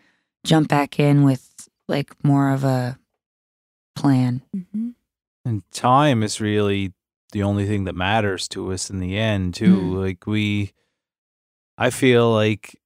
[0.44, 2.98] jump back in with like more of a
[3.96, 4.42] plan.
[4.55, 4.94] Mhm.
[5.46, 6.92] And time is really
[7.33, 9.77] the only thing that matters to us in the end, too.
[9.81, 9.94] Mm.
[9.96, 10.72] Like we,
[11.79, 12.79] I feel like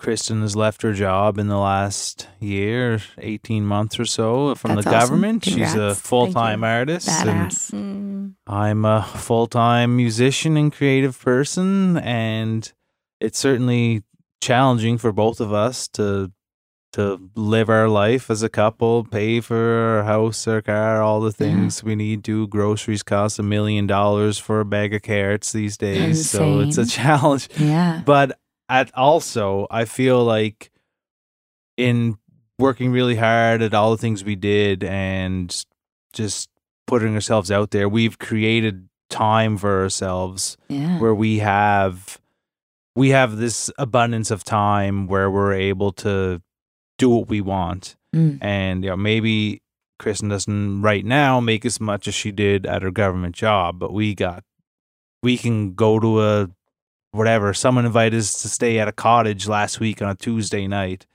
[0.00, 4.84] Kristen has left her job in the last year, eighteen months or so from That's
[4.84, 5.08] the awesome.
[5.08, 5.44] government.
[5.44, 7.08] She's a full time artist.
[7.08, 7.70] and Badass.
[7.72, 8.34] Mm.
[8.46, 12.72] I'm a full time musician and creative person, and
[13.20, 14.02] it's certainly
[14.40, 16.30] challenging for both of us to
[16.92, 21.32] to live our life as a couple, pay for our house, our car, all the
[21.32, 22.46] things we need to.
[22.46, 26.86] Groceries cost a million dollars for a bag of carrots these days, so it's a
[26.86, 27.48] challenge.
[27.58, 28.00] Yeah.
[28.06, 30.70] But at also, I feel like
[31.76, 32.18] in
[32.58, 35.64] working really hard at all the things we did and
[36.12, 36.48] just
[36.86, 40.98] putting ourselves out there, we've created time for ourselves Yeah.
[40.98, 42.18] where we have
[42.96, 46.42] we have this abundance of time where we're able to
[46.98, 47.94] do what we want.
[48.14, 48.38] Mm.
[48.42, 49.62] And you know, maybe
[50.00, 53.92] Kristen doesn't right now make as much as she did at her government job, but
[53.92, 54.42] we got
[55.22, 56.48] we can go to a
[57.12, 57.52] whatever.
[57.54, 61.06] Someone invited us to stay at a cottage last week on a Tuesday night.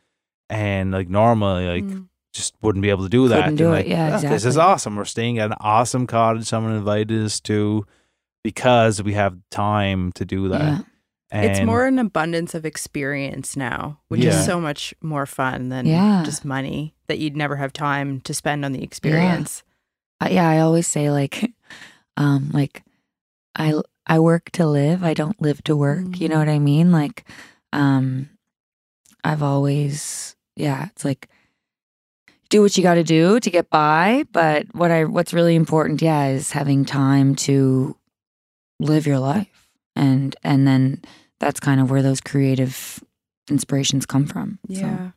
[0.49, 2.07] And like normally like Mm.
[2.33, 3.37] just wouldn't be able to do that.
[3.43, 3.77] Couldn't do And, it.
[3.77, 4.95] like, Yeah, "Ah, This is awesome.
[4.95, 7.85] We're staying at an awesome cottage someone invited us to
[8.43, 10.61] because we have time to do that.
[10.61, 10.79] Yeah.
[11.31, 14.31] And it's more an abundance of experience now, which Yeah.
[14.37, 16.21] is so much more fun than Yeah.
[16.23, 19.63] just money that you'd never have time to spend on the experience.
[20.21, 21.51] Uh, yeah, I always say like,
[22.17, 22.83] um, like
[23.55, 23.73] I
[24.05, 25.03] I work to live.
[25.03, 26.19] I don't live to work.
[26.19, 26.91] You know what I mean?
[26.91, 27.25] Like,
[27.71, 28.29] um,
[29.23, 30.87] I've always yeah.
[30.87, 31.29] It's like
[32.49, 36.01] do what you got to do to get by, but what I what's really important,
[36.01, 37.95] yeah, is having time to
[38.79, 41.01] live your life, and and then
[41.39, 43.03] that's kind of where those creative
[43.49, 44.59] inspirations come from.
[44.69, 45.11] So, Yeah.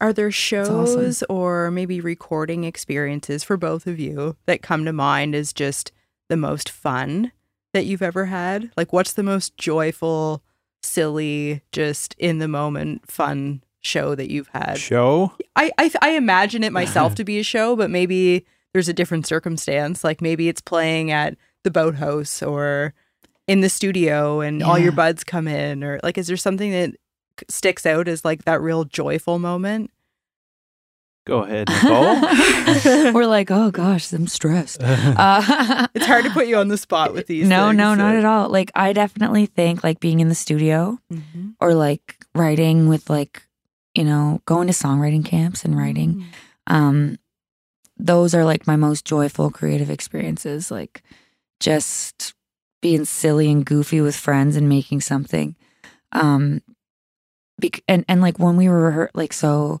[0.00, 0.64] Are there awesome.
[0.66, 5.92] shows or maybe recording experiences for both of you that come to mind as just
[6.28, 7.32] the most fun
[7.74, 8.70] that you've ever had?
[8.76, 10.42] Like, what's the most joyful,
[10.82, 14.78] silly, just in the moment fun show that you've had?
[14.78, 15.32] show.
[15.54, 19.26] I, I I imagine it myself to be a show, but maybe there's a different
[19.26, 20.02] circumstance.
[20.02, 22.94] Like maybe it's playing at the boathouse or
[23.46, 26.94] in the studio, and all your buds come in, or like, is there something that
[27.50, 29.90] sticks out as like that real joyful moment?
[31.26, 33.12] Go ahead, Nicole.
[33.14, 34.82] We're like, oh gosh, I'm stressed.
[34.82, 37.48] Uh, It's hard to put you on the spot with these.
[37.48, 38.50] no, things, no, not at all.
[38.50, 41.54] Like I definitely think like being in the studio Mhm.
[41.60, 43.42] or like writing with like,
[43.94, 46.26] you know, going to songwriting camps and writing.
[46.66, 47.18] Um
[47.96, 51.02] those are like my most joyful creative experiences like
[51.60, 52.34] just
[52.82, 55.56] being silly and goofy with friends and making something.
[56.12, 56.60] Um
[57.58, 59.80] bec- and and like when we were rehe- like so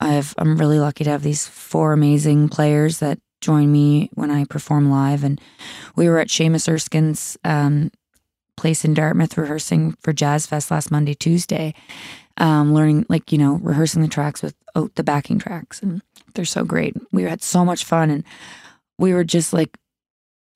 [0.00, 4.44] I've I'm really lucky to have these four amazing players that join me when I
[4.44, 5.40] perform live and
[5.94, 7.90] we were at Seamus Erskine's um
[8.58, 11.74] place in Dartmouth rehearsing for Jazz Fest last Monday, Tuesday.
[12.36, 16.02] Um, learning like, you know, rehearsing the tracks with oh, the backing tracks and
[16.34, 16.96] they're so great.
[17.10, 18.24] We had so much fun and
[18.98, 19.76] we were just like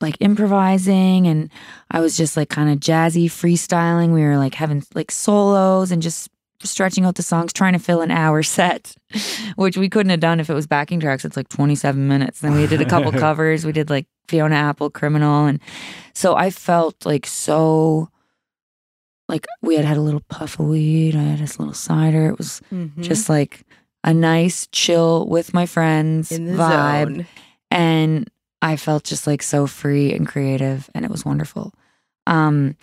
[0.01, 1.51] like improvising and
[1.90, 4.12] I was just like kind of jazzy freestyling.
[4.12, 6.28] We were like having like solos and just
[6.65, 8.95] stretching out the songs, trying to fill an hour set,
[9.57, 11.25] which we couldn't have done if it was backing tracks.
[11.25, 12.41] It's like 27 minutes.
[12.41, 13.65] Then we did a couple covers.
[13.65, 15.47] We did like Fiona Apple, Criminal.
[15.47, 15.61] And
[16.15, 18.09] so I felt like so
[19.29, 21.17] like we had had a little puff of weed.
[21.17, 22.27] I had this little cider.
[22.29, 23.01] It was Mhm.
[23.01, 23.63] just like
[24.05, 27.05] a nice chill with my friends in the vibe.
[27.17, 27.27] zone.
[27.71, 28.29] And
[28.61, 31.73] I felt just like so free and creative and it was wonderful.
[32.27, 32.77] Um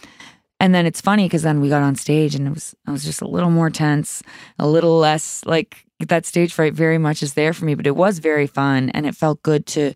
[0.59, 3.03] and then it's funny because then we got on stage and it was I was
[3.03, 4.21] just a little more tense,
[4.57, 7.95] a little less like that stage fright very much is there for me, but it
[7.95, 9.93] was very fun and it felt good to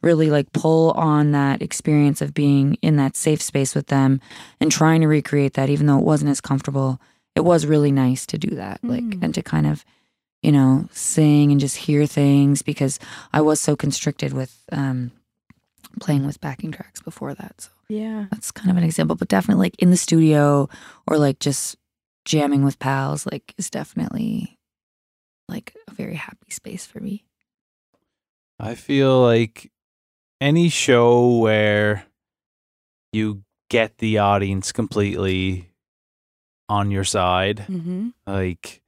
[0.00, 4.20] really like pull on that experience of being in that safe space with them
[4.60, 6.98] and trying to recreate that even though it wasn't as comfortable.
[7.34, 9.22] It was really nice to do that, like Mm.
[9.22, 9.84] and to kind of
[10.42, 12.98] you know, sing and just hear things because
[13.32, 15.12] I was so constricted with um,
[16.00, 17.60] playing with backing tracks before that.
[17.62, 18.26] So Yeah.
[18.30, 20.68] that's kind of an example, but definitely like in the studio
[21.06, 21.76] or like just
[22.24, 24.58] jamming with pals, like is definitely
[25.48, 27.24] like a very happy space for me.
[28.58, 29.70] I feel like
[30.40, 32.04] any show where
[33.12, 35.68] you get the audience completely
[36.68, 38.10] on your side, Mm-hmm.
[38.26, 38.80] like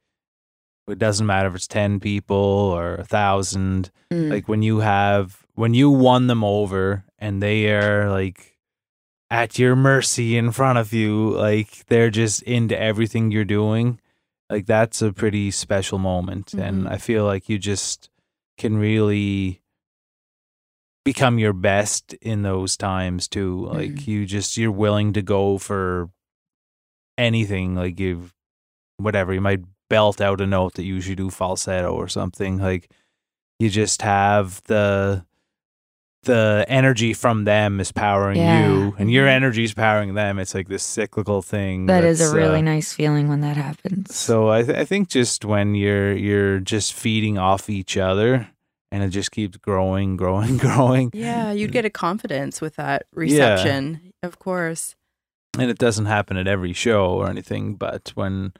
[0.87, 4.29] it doesn't matter if it's 10 people or a thousand, Mm.
[4.29, 8.57] like when you have, when you won them over and they are like
[9.31, 13.99] at your mercy in front of you, like they're just into everything you're doing,
[14.49, 16.53] like that's a pretty special moment.
[16.53, 16.91] And Mhm.
[16.91, 18.09] I feel like you just
[18.57, 19.61] can really
[21.03, 23.65] become your best in those times too.
[23.67, 24.07] Like Mhm.
[24.07, 26.09] you just, you're willing to go for
[27.17, 27.75] anything.
[27.75, 28.33] Like you've,
[28.97, 32.57] whatever, you might belt out a note that you usually do falsetto or something.
[32.57, 32.89] Like
[33.59, 35.25] you just have the,
[36.25, 38.67] the energy from them is powering Yeah.
[38.67, 39.35] you and your Mhm.
[39.35, 40.37] energy is powering them.
[40.39, 41.85] It's like this cyclical thing.
[41.87, 44.13] That is a really uh, nice feeling when that happens.
[44.15, 48.47] so I, th- I think just when you're you're just feeding off each other
[48.91, 54.11] and it just keeps growing, growing, growing, Yeah, you'd get a confidence with that reception,
[54.21, 54.95] of course.
[55.57, 58.53] and it doesn't happen at every show or anything, but when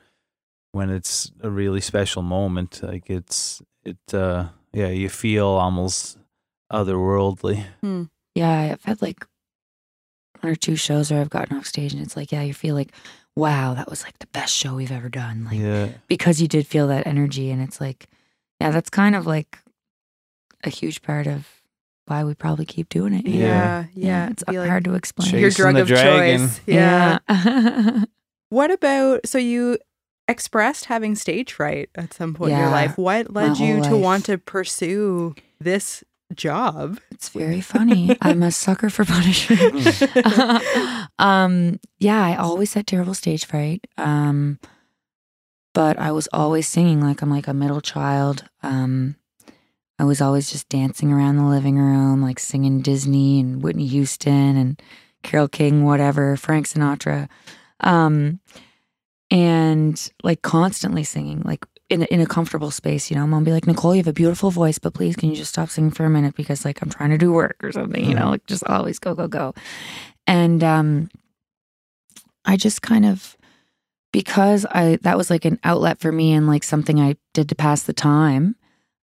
[0.72, 6.18] when it's a really special moment, like it's it uh yeah, you feel almost
[6.72, 7.66] otherworldly.
[7.82, 8.04] Hmm.
[8.34, 9.26] yeah, I've had like
[10.42, 12.76] one or two shows where I've gotten off stage and it's like, yeah, you feel
[12.76, 12.92] like,
[13.36, 15.46] wow, that was like the best show we've ever done.
[15.46, 15.90] Like yeah.
[16.08, 18.08] because you did feel that energy and it's like
[18.62, 19.60] yeah that's kind of like
[20.64, 21.62] a huge part of
[22.08, 23.26] why we probably keep doing it?
[23.26, 23.86] Yeah.
[23.94, 24.30] Yeah, yeah.
[24.30, 26.48] it's Be like hard to explain your drug of dragon.
[26.48, 26.62] choice.
[26.66, 27.20] Yeah.
[27.30, 28.04] yeah
[28.50, 29.80] What about so you
[30.28, 32.98] expressed having stage fright at some point in your life?
[32.98, 34.04] What my led you whole to life.
[34.04, 36.04] want to pursue this
[36.34, 37.00] job?
[37.12, 38.18] it's very funny.
[38.22, 40.02] I'm a sucker for punishment.
[41.18, 44.60] Um yeah i always had terrible stage fright um
[45.74, 48.44] but i was always singing like i'm like a middle child.
[48.64, 49.16] Um
[49.98, 54.58] i was always just dancing around the living room like singing disney and whitney houston
[54.58, 54.82] and
[55.24, 57.30] carole king whatever frank sinatra.
[57.80, 58.42] Um
[59.32, 63.28] and like constantly singing like in a, in a comfortable space you know?
[63.28, 65.70] Mom be like nicole you have a beautiful voice but please can you just stop
[65.70, 66.36] singing for a minute?
[66.36, 68.30] Because like i'm trying to do work or something you know?
[68.30, 69.54] Like just always go go go.
[70.28, 71.10] And um
[72.46, 73.38] i just kind of
[74.12, 77.56] because i that was like an outlet for me and like something i did to
[77.56, 78.56] pass the time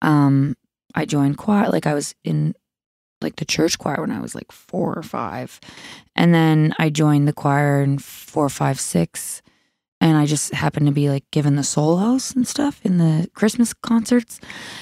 [0.01, 0.55] um
[0.95, 1.69] i joined choir.
[1.69, 2.55] Like i was in
[3.21, 5.59] like the church choir when i was like four or five.
[6.15, 9.41] And then i joined the choir in four five six
[10.01, 13.73] and I just happened to be like given the solos and stuff in the Christmas
[13.73, 14.39] concerts.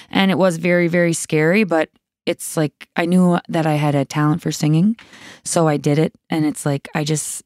[0.10, 1.90] And it was very, very scary, but
[2.26, 4.96] it's like I knew that I had a talent for singing.
[5.44, 6.14] So I did it.
[6.30, 7.44] And it's like I just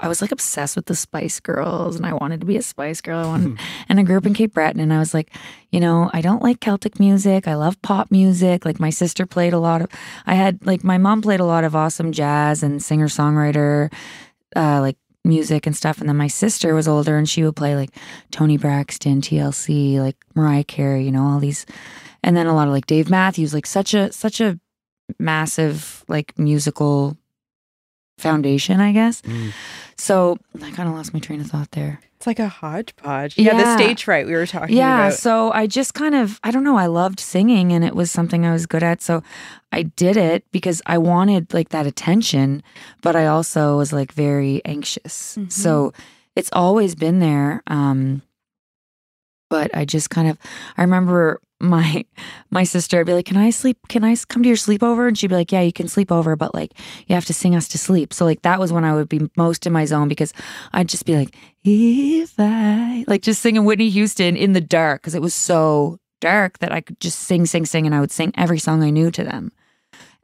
[0.00, 3.00] I was like obsessed with the Spice Girls and I wanted to be a Spice
[3.00, 3.18] Girl.
[3.18, 3.58] I wanted,
[3.88, 5.34] and I grew up in Cape Breton and I was like,
[5.72, 7.48] you know, I don't like Celtic music.
[7.48, 8.64] I love pop music.
[8.64, 9.88] Like my sister played a lot of
[10.24, 13.92] I had like my mom played a lot of awesome jazz and singer-songwriter
[14.54, 16.00] uh like music and stuff.
[16.00, 17.90] And then my sister was older and she would play like
[18.30, 21.66] Toni Braxton, TLC, like Mariah Carey, you know, all these
[22.22, 24.58] and then a lot of like Dave Matthews, like such a such a
[25.18, 27.16] massive like musical
[28.18, 29.22] foundation, I guess.
[29.22, 29.52] Mm.
[29.96, 32.00] So I kind of lost my train of thought there.
[32.18, 33.38] It's like a hodgepodge.
[33.38, 34.84] Yeah, the stage fright we were talking about.
[34.84, 35.06] Yeah.
[35.06, 35.18] about.
[35.18, 38.44] So I just kind of, I don't know, I loved singing and it was something
[38.44, 39.00] I was good at.
[39.00, 39.22] So
[39.70, 42.64] I did it because I wanted like that attention,
[43.02, 45.36] but I also was like very anxious.
[45.38, 45.52] Mhm.
[45.52, 45.92] So
[46.34, 47.62] it's always been there.
[47.68, 48.22] Um,
[49.48, 50.38] but I just kind of,
[50.76, 52.04] I remember my
[52.50, 53.00] my sister.
[53.00, 53.78] I'd be like, "Can I sleep?
[53.88, 56.36] Can I come to your sleepover?" And she'd be like, "Yeah, you can sleep over,
[56.36, 56.72] but like
[57.06, 59.28] you have to sing us to sleep." So like that was when I would be
[59.36, 60.32] most in my zone because
[60.72, 65.14] I'd just be like, "If I," like just singing Whitney Houston in the dark because
[65.14, 68.32] it was so dark that I could just sing, sing, sing, and I would sing
[68.36, 69.52] every song I knew to them.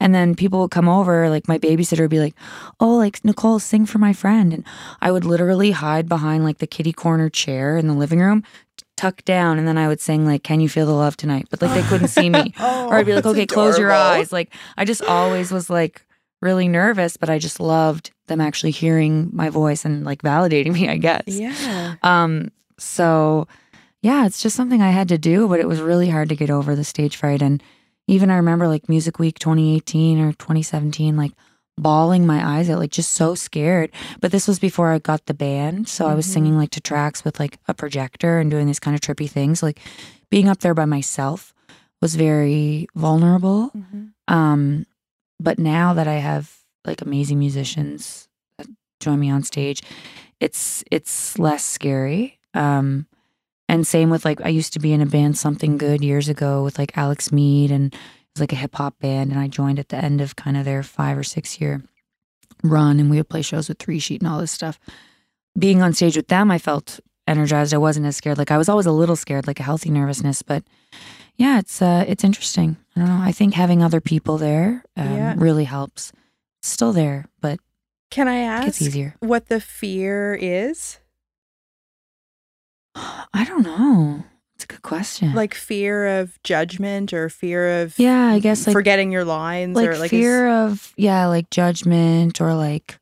[0.01, 2.35] And then people would come over, like my babysitter would be like,
[2.81, 4.65] "Oh, like Nicole, sing for my friend," and
[5.01, 8.43] I would literally hide behind like the kitty corner chair in the living room,
[8.97, 11.61] tuck down, and then I would sing like, "Can you feel the love tonight?" But
[11.63, 14.55] like they couldn't see me, Oh, or I'd be like, "Okay, close your eyes." Like
[14.77, 16.07] I just always was like
[16.41, 20.89] really nervous, but I just loved them actually hearing my voice and like validating me.
[20.89, 21.23] I guess.
[21.27, 21.95] Yeah.
[22.03, 23.47] Um, so
[24.03, 26.51] yeah, it's just something I had to do, but it was really hard to get
[26.51, 27.41] over the stage fright.
[27.41, 27.63] And
[28.07, 31.33] even I remember like Music Week 2018 or 2017, like
[31.77, 33.91] bawling my eyes out, like just so scared.
[34.21, 35.89] But this was before I got the band.
[35.89, 38.95] So I was singing like to tracks with like a projector and doing these kind
[38.95, 39.63] of trippy things.
[39.63, 39.81] Like
[40.31, 41.53] being up there by myself
[42.01, 43.71] was very vulnerable.
[43.77, 44.13] Mhm.
[44.29, 44.87] Um,
[45.41, 46.53] but now that I have
[46.85, 48.69] like amazing musicians that
[49.01, 49.83] join me on stage,
[50.41, 52.39] it's it's less scary.
[52.55, 53.07] Um,
[53.69, 56.63] and same with like I used to be in a band Something Good years ago
[56.63, 57.95] with like Alex Mead and
[58.35, 60.65] was like a hip hop band and I joined at the end of kind of
[60.65, 61.83] their five or six year
[62.63, 64.79] run and we would play shows with three sheet and all this stuff.
[65.59, 67.73] Being on stage with them, I felt energized.
[67.73, 68.39] I wasn't as scared.
[68.39, 70.65] Like I was always a little scared, like a healthy nervousness, but
[71.37, 72.77] yeah, it's uh it's interesting.
[72.97, 73.21] I don't know.
[73.25, 75.35] I think having other people there um, Yeah.
[75.37, 76.13] really helps.
[76.61, 77.61] It's still there, but
[78.11, 79.15] Can I ask gets easier.
[79.21, 80.99] what the fear is?
[82.97, 84.25] I don't know.
[84.65, 85.35] It's a good question.
[85.35, 89.91] Like fear of judgment or fear of yeah, I guess like forgetting your lines like,
[89.91, 92.99] or like fear of yeah, like judgment or like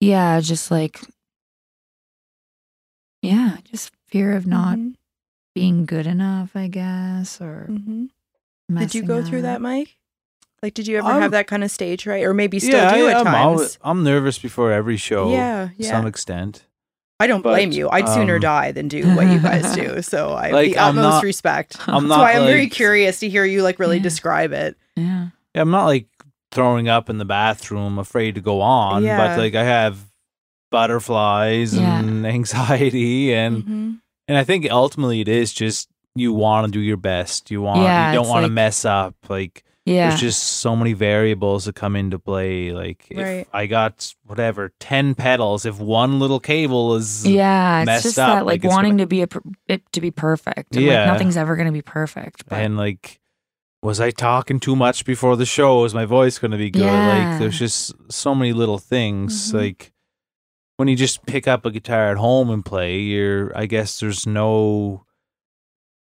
[0.00, 0.98] yeah, just like
[3.22, 4.94] yeah, just fear of not Mhm,
[5.54, 8.08] being good enough, I guess, or mhm.
[8.70, 9.60] Did you messing go through that.
[9.60, 9.96] Mike?
[10.62, 12.94] Like, did you ever I'm- have that kind of stage right, or maybe still yeah,
[12.96, 13.36] do I, at I'm, times?
[13.46, 15.30] always, I'm nervous before every show.
[15.32, 15.90] yeah, To yeah.
[15.90, 16.64] some extent.
[17.20, 17.90] I don't blame you.
[17.90, 20.02] I'd sooner um, die than do what you guys do.
[20.02, 21.76] So I have Like, the utmost not- respect.
[21.88, 24.02] I'm That's not why I'm very curious to hear you like really Yeah.
[24.04, 24.76] describe it.
[24.96, 25.28] Yeah.
[25.54, 26.06] Yeah, I'm not like
[26.52, 29.16] throwing up in the bathroom, afraid to go on, Yeah.
[29.16, 29.98] but like I have
[30.70, 33.98] butterflies and anxiety, and Mhm.
[34.28, 37.50] and I think ultimately it is just you want to do your best.
[37.50, 39.14] You want you don't want to like- mess up.
[39.28, 40.08] Like Yeah.
[40.08, 42.72] there's just so many variables that come into play.
[42.72, 43.48] Like if Right.
[43.52, 48.36] I got whatever ten pedals, if one little cable is yeah, it's messed just up,
[48.38, 50.76] that like, like, wanting gonna- to be a per- it to be perfect.
[50.76, 51.04] And, Yeah.
[51.04, 52.44] like nothing's ever going to be perfect.
[52.48, 53.20] But and like
[53.82, 55.84] was I talking too much before the show?
[55.84, 56.82] Is my voice going to be good?
[56.82, 57.30] Yeah.
[57.30, 59.52] Like there's just so many little things.
[59.52, 59.54] Mhm.
[59.54, 59.92] Like
[60.78, 64.26] when you just pick up a guitar at home and play, you're I guess there's
[64.26, 65.04] no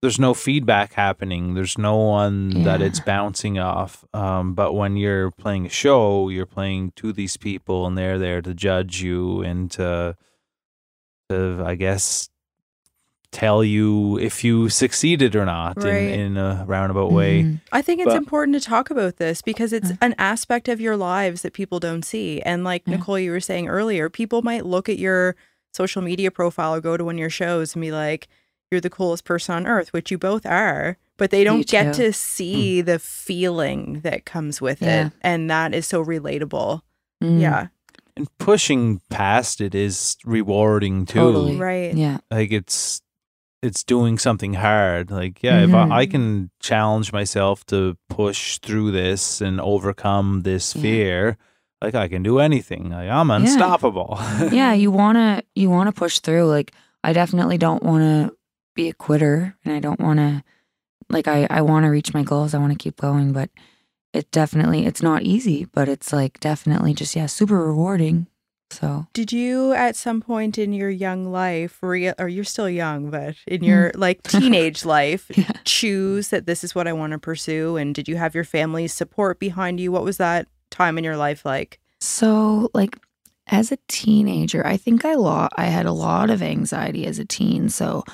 [0.00, 1.54] there's no feedback happening.
[1.54, 4.04] There's no one that it's bouncing off.
[4.14, 8.40] Um, but when you're playing a show, you're playing to these people and they're there
[8.42, 10.16] to judge you and to
[11.30, 12.30] to I guess
[13.30, 15.94] tell you if you succeeded or not Right.
[16.04, 17.42] in, in a roundabout way.
[17.42, 17.60] Mhm.
[17.70, 19.96] I think it's But- important to talk about this because it's Yeah.
[20.00, 22.40] an aspect of your lives that people don't see.
[22.40, 22.96] And like Yeah.
[22.96, 25.36] Nicole, you were saying earlier, people might look at your
[25.74, 28.28] social media profile or go to one of your shows and be like,
[28.70, 32.04] you're the coolest person on earth, which you both are, but they don't get too.
[32.04, 35.06] to see the feeling that comes with Yeah.
[35.06, 35.12] it.
[35.22, 36.82] And that is so relatable.
[37.22, 37.40] Mm.
[37.40, 37.66] Yeah.
[38.16, 41.18] And pushing past it is rewarding too.
[41.18, 41.56] Totally.
[41.56, 41.94] Right.
[41.94, 42.18] Yeah.
[42.30, 43.00] Like it's
[43.62, 45.10] it's doing something hard.
[45.10, 45.90] Like yeah, if Mhm.
[45.92, 50.82] I, I can challenge myself to push through this and overcome this Yeah.
[50.82, 51.36] fear,
[51.82, 52.90] like I can do anything.
[52.90, 54.18] Like I'm unstoppable.
[54.52, 56.72] yeah you want to you want to push through like
[57.04, 58.34] i definitely don't want to
[58.78, 60.42] be a quitter and i don't want to
[61.10, 63.50] like i i want to reach my goals i want to keep going but
[64.12, 68.26] it definitely it's not easy but it's like definitely just yeah super rewarding
[68.70, 73.10] so Did you at some point in your young life, rea- or you're still young,
[73.10, 73.98] but in your mm.
[73.98, 75.52] like teenage life, Yeah.
[75.64, 77.78] choose that this is what I want to pursue?
[77.78, 79.90] And did you have your family's support behind you?
[79.90, 81.80] What was that time in your life like?
[82.02, 82.98] So, like
[83.46, 87.24] as a teenager, I think I lo- I had a lot of anxiety as a
[87.24, 87.70] teen.
[87.70, 88.04] So,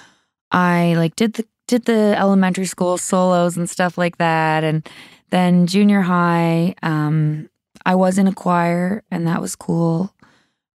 [0.54, 4.88] I like did the did the elementary school solos and stuff like that, and
[5.30, 7.50] then junior high, um,
[7.84, 10.14] I was in a choir, and that was cool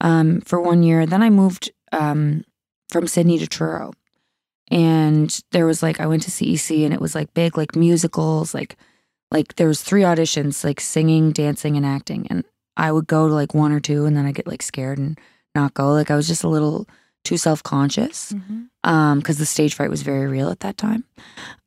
[0.00, 1.04] um, for one year.
[1.04, 2.44] Then I moved um,
[2.88, 3.92] from Sydney to Truro,
[4.70, 8.54] and there was like I went to CEC, and it was like big like musicals,
[8.54, 8.76] like
[9.30, 12.44] like there was three auditions, like singing, dancing, and acting, and
[12.78, 15.18] I would go to like one or two and then I get like scared and
[15.54, 15.92] not go.
[15.92, 16.86] Like I was just a little
[17.26, 18.34] too self conscious
[18.84, 21.02] um because the stage fright was very real at that time.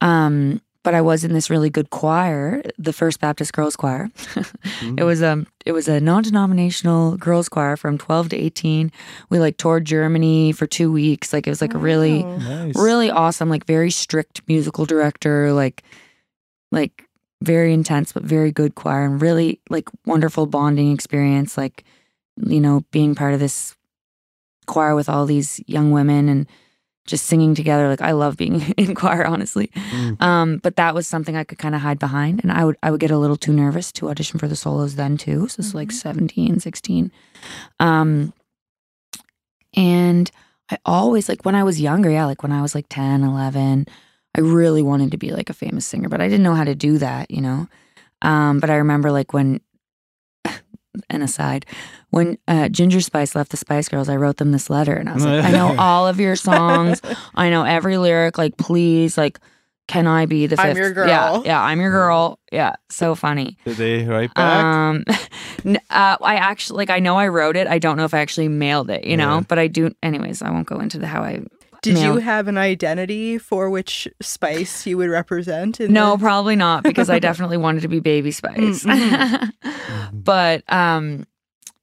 [0.01, 4.10] Um but I was in this really good choir, the First Baptist Girls Choir.
[4.97, 8.91] it was um it was a non-denominational girls choir from 12 to 18.
[9.30, 11.34] We like toured Germany for 2 weeks.
[11.34, 12.76] Like it was like a really nice.
[12.76, 15.84] really awesome like very strict musical director like
[16.72, 17.03] like
[17.41, 21.84] very intense but very good choir and really like wonderful bonding experience like
[22.38, 23.76] you know being part of this
[24.70, 26.47] choir with all these young women and
[27.09, 27.89] just singing together.
[27.89, 29.67] Like i love being in choir honestly.
[29.91, 30.22] Mm.
[30.22, 32.39] um but that was something i could kind of hide behind.
[32.43, 34.95] And i would i would get a little too nervous to audition for the solos
[34.95, 35.47] then too.
[35.47, 37.11] So it's like 17 16
[37.80, 38.34] um
[39.76, 40.32] and
[40.72, 43.86] i always like when i was younger yeah like when i was like 10 11
[44.36, 46.76] i really wanted to be like a famous singer but i didn't know how to
[46.76, 47.67] do that you know?
[48.22, 49.61] Um but i remember like when
[51.09, 51.65] an aside
[52.12, 55.14] when uh, ginger spice left the spice girls i wrote them this letter and i
[55.14, 57.01] was like i know all of your songs
[57.36, 59.39] i know every lyric like please like
[59.88, 61.07] can i be the 5th I'm your yeah girl.
[61.07, 64.64] yeah yeah, i'm your girl yeah so funny Did they write back?
[64.64, 65.03] um,
[65.66, 66.89] n- uh, I actually like.
[66.91, 67.68] I know I wrote it.
[67.68, 69.03] I don't know if I actually mailed it.
[69.03, 69.43] You know, Yeah.
[69.47, 69.91] but I do.
[70.01, 71.41] Anyways, I won't go into the how I.
[71.82, 75.80] Did you have an identity for which spice you would represent?
[75.80, 78.84] In No, the- probably not because I definitely wanted to be Baby Spice.
[78.86, 79.49] Mm-hmm.
[80.14, 81.26] but um,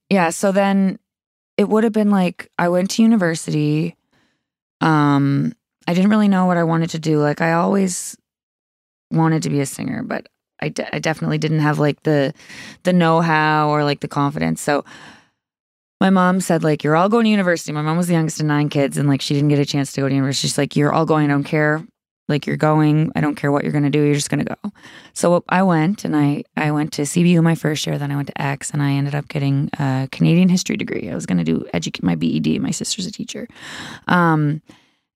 [0.09, 0.29] yeah.
[0.29, 0.99] So then
[1.57, 3.95] it would have been like I went to university.
[4.81, 5.53] Um,
[5.87, 7.19] I didn't really know what I wanted to do.
[7.19, 8.17] Like I always
[9.11, 10.27] wanted to be a singer, but
[10.59, 12.33] I, de- I definitely didn't have like the
[12.83, 14.61] the know how or like the confidence.
[14.61, 14.85] So
[15.99, 17.71] my mom said like you're all going to university.
[17.71, 19.91] My mom was the youngest of nine kids, and like she didn't get a chance
[19.93, 20.47] to go to university.
[20.47, 21.25] She's like you're all going.
[21.25, 21.83] I don't care.
[22.27, 23.11] Like you're going.
[23.15, 24.01] I don't care what you're gonna do.
[24.01, 24.55] You're just gonna go.
[25.13, 27.97] So I went and I I went to CBU my first year.
[27.97, 31.09] Then I went to X, and I ended up getting a Canadian history degree.
[31.09, 32.59] I was gonna do educate my BED.
[32.59, 33.47] My sister's a teacher.
[34.07, 34.61] Um,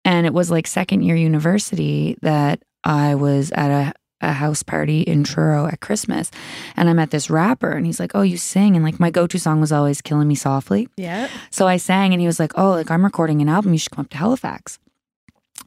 [0.06, 5.02] and it was like second year university that I was at a a house party
[5.02, 6.30] in Truro at Christmas.
[6.76, 8.76] And I met this rapper and he's like, Oh, you sing.
[8.76, 10.90] And like my go to song was always Killing Me Softly.
[10.98, 11.30] Yeah.
[11.52, 13.72] So I sang and he was like, Oh, like I'm recording an album.
[13.72, 14.78] You should come up to Halifax.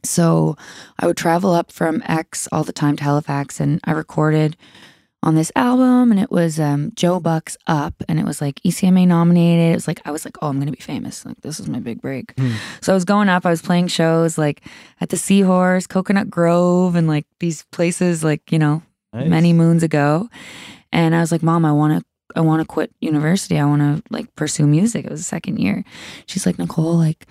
[0.03, 0.57] So
[0.99, 4.57] I would travel up from X all the time to Halifax and I recorded
[5.21, 9.07] on this album and it was um, Joe Buck's Up and it was like ECMA
[9.07, 9.71] nominated.
[9.71, 11.25] It was like, I was like, oh, I'm going to be famous.
[11.25, 12.33] Like, this is my big break.
[12.37, 12.51] Hmm.
[12.81, 14.61] So I was going up, I was playing shows like
[14.99, 18.81] at the Seahorse, Coconut Grove, and like these places, like, you know,
[19.13, 19.29] Nice.
[19.29, 20.27] many moons ago.
[20.91, 22.05] And I was like, Mom, I want to.
[22.35, 23.59] I want to quit university.
[23.59, 25.05] I want to like pursue music.
[25.05, 25.85] It was the second year.
[26.25, 27.27] She's like, Nicole, like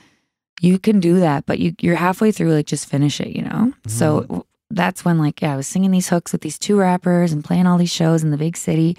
[0.62, 2.54] you can do that, but you you're halfway through.
[2.54, 3.72] Like just finish it, you know.
[3.88, 7.44] So that's when like yeah, I was singing these hooks with these two rappers and
[7.44, 8.96] playing all these shows in the big city,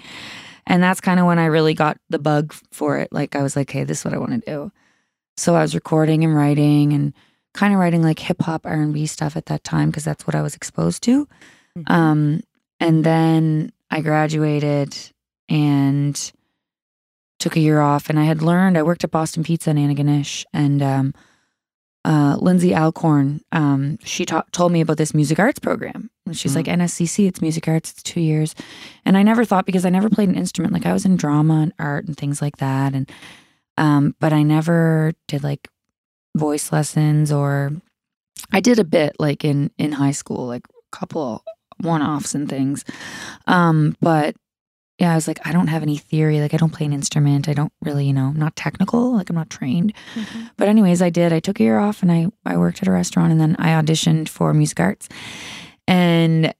[0.66, 3.12] and that's kind of when I really got the bug for it.
[3.12, 4.72] Like I was like, hey, this is what I want to do.
[5.38, 7.14] So I was recording and writing and
[7.54, 10.26] kind of writing like hip hop R and B stuff at that time because that's
[10.26, 11.26] what I was exposed to.
[11.86, 12.42] Um,
[12.78, 14.96] and then I graduated
[15.48, 16.32] and
[17.38, 18.10] took a year off.
[18.10, 20.44] And I had learned, I worked at Boston Pizza in Antigonish.
[20.52, 21.14] And um,
[22.04, 26.10] uh, Lindsay Alcorn, um, she ta- told me about this music arts program.
[26.26, 28.54] And she's like, NSCC, it's music arts, it's two years.
[29.04, 31.60] And I never thought, because I never played an instrument, like I was in drama
[31.60, 32.94] and art and things like that.
[32.94, 33.10] And,
[33.76, 35.68] um, but I never did like
[36.36, 37.72] voice lessons or
[38.52, 41.42] I did a bit like in, in high school, like a couple
[41.78, 42.84] one offs and things.
[43.46, 44.34] Um, but
[44.98, 46.40] yeah, I was like, I don't have any theory.
[46.40, 47.48] Like, I don't play an instrument.
[47.48, 49.14] I don't really, you know, I'm not technical.
[49.14, 49.92] Like, I'm not trained.
[50.56, 51.32] But anyways, I did.
[51.32, 53.70] I took a year off and I I worked at a restaurant and then I
[53.70, 55.08] auditioned for music arts.
[55.88, 56.54] And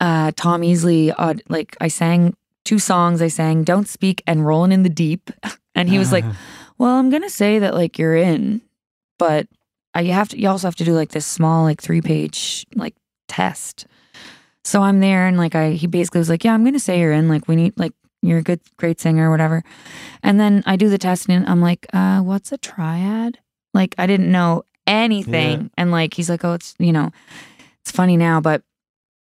[0.00, 2.34] uh, Tom Easley, aud- like, I sang
[2.64, 3.22] two songs.
[3.22, 5.30] I sang "Don't Speak" and "Rolling in the Deep,"
[5.74, 6.24] and he was like,
[6.78, 8.60] "Well, I'm gonna say that like you're in,
[9.18, 9.48] but
[9.96, 10.38] uh, you have to.
[10.38, 12.94] You also have to do like this small like three page like
[13.28, 13.86] test."
[14.68, 17.10] So I'm there and like I he basically was like, Yeah, I'm gonna say you're
[17.10, 17.26] in.
[17.26, 19.64] Like we need like you're a good great singer or whatever.
[20.22, 23.38] And then I do the test and I'm like, uh, what's a triad?
[23.72, 25.62] Like I didn't know anything.
[25.62, 25.68] Yeah.
[25.78, 27.12] And like he's like, Oh, it's you know,
[27.80, 28.62] it's funny now, but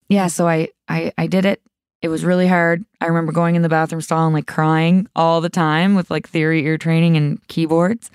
[0.07, 1.63] yeah, so I I I did it.
[2.03, 2.85] It was really hard.
[3.01, 6.29] I remember going in the bathroom stall and like crying all the time with like
[6.29, 8.11] theory ear training and keyboards.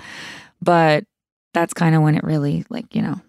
[0.63, 1.03] But
[1.53, 3.21] that's kind of when it really like, you know,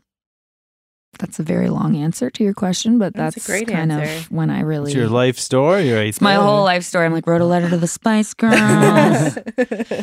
[1.18, 4.20] that's a very long answer to your question, but That's that's, a great kind answer.
[4.20, 6.07] of when I really It's your life story, right?
[6.07, 7.05] it's my whole life story.
[7.05, 9.38] I'm like wrote a letter to the Spice Girls.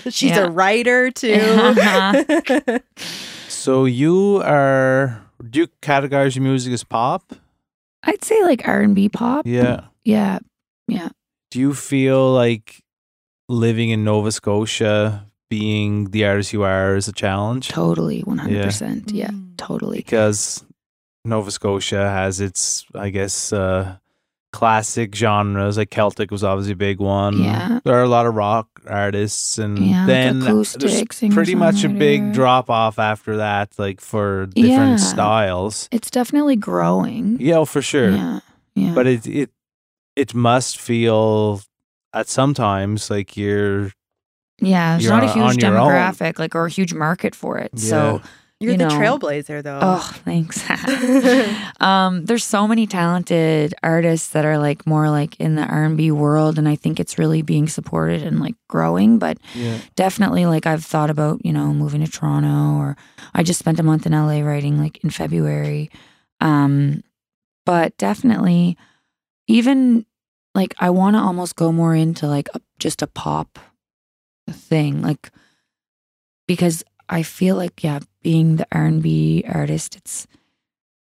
[0.14, 0.46] She's Yeah.
[0.46, 1.34] a writer too.
[1.40, 2.78] Uh-huh.
[3.48, 5.22] So you are?
[5.50, 7.34] Do you categorize your music as pop?
[8.04, 9.44] I'd say like R and B pop.
[9.46, 9.86] Yeah.
[10.04, 10.38] Yeah.
[10.86, 11.08] Yeah.
[11.50, 12.82] Do you feel like
[13.48, 17.68] living in Nova Scotia, being the artist you are, is a challenge?
[17.68, 18.20] Totally.
[18.20, 19.10] One hundred percent.
[19.10, 19.30] Yeah.
[19.56, 19.98] Totally.
[19.98, 20.64] Because
[21.26, 23.96] Nova Scotia has its, I guess, uh,
[24.52, 25.76] classic genres.
[25.76, 27.42] Like Celtic was obviously a big one.
[27.42, 27.80] Yeah.
[27.84, 31.88] There are a lot of rock artists, and Yeah, then acoustic there's pretty much a
[31.88, 35.12] big drop off after that, like for different Yeah.
[35.12, 35.88] styles.
[35.92, 37.36] It's definitely growing.
[37.40, 38.10] Yeah, oh, for sure.
[38.10, 38.40] Yeah.
[38.74, 38.94] Yeah.
[38.94, 39.50] But it it
[40.14, 41.60] it must feel
[42.14, 43.90] at sometimes like you're
[44.58, 45.90] Yeah, You're not a huge your own.
[45.90, 47.78] demographic, like, or a huge market for it.
[47.78, 48.22] So,
[48.58, 49.80] You're you the trailblazer, though.
[49.82, 50.64] oh, thanks.
[51.80, 56.58] um, there's so many talented artists that are like more like in the R&B world,
[56.58, 59.18] and I think it's really being supported and like growing.
[59.18, 62.96] But yeah definitely, like I've thought about, you know, moving to Toronto, or
[63.34, 65.90] I just spent a month in LA writing like in February.
[66.40, 67.02] Um,
[67.64, 68.76] but definitely,
[69.48, 70.06] even
[70.54, 73.58] like I want to almost go more into like a, just a pop
[74.48, 75.30] thing, like
[76.46, 80.26] because I feel like yeah, being the R and B artist, it's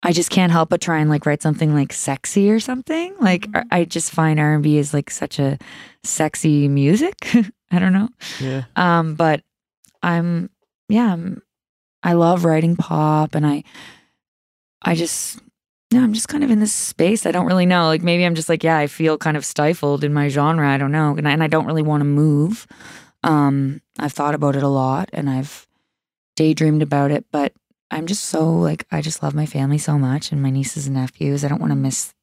[0.04, 3.12] I just can't help but try and like write something like sexy or something.
[3.18, 3.64] Like Mhm.
[3.72, 5.58] I just find R and B is like such a
[6.04, 7.16] sexy music.
[7.72, 8.08] I don't know.
[8.40, 9.42] yeah Um, but
[10.02, 10.50] I'm
[10.88, 11.42] yeah, I'm,
[12.04, 13.64] I love writing pop and I
[14.82, 15.40] I just
[15.90, 17.26] yeah, I'm just kind of in this space.
[17.26, 17.86] I don't really know.
[17.86, 20.68] Like maybe I'm just like, yeah, I feel kind of stifled in my genre.
[20.70, 21.16] I don't know.
[21.16, 22.66] And I, and I don't really want to move.
[23.24, 25.66] Um, I've thought about it a lot and I've
[26.38, 27.52] daydreamed about it, but
[27.90, 28.62] I'm just so mm-hmm.
[28.62, 31.44] like I just love my family so much and my nieces and nephews.
[31.44, 31.82] I don't want to mm-hmm.
[31.82, 32.14] miss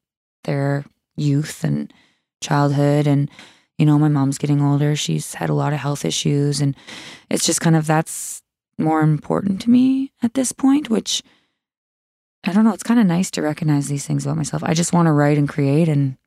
[0.45, 0.85] their
[1.17, 1.93] youth and
[2.41, 3.29] childhood and
[3.77, 4.95] you know, my mom's getting older.
[4.95, 6.75] She's had a lot of health issues and
[7.29, 8.41] it's just kind of that's
[8.77, 11.21] more important to me at this point, which
[12.45, 14.63] I don't know, it's kind of nice to recognize these things about myself.
[14.63, 16.17] I just want to write and create and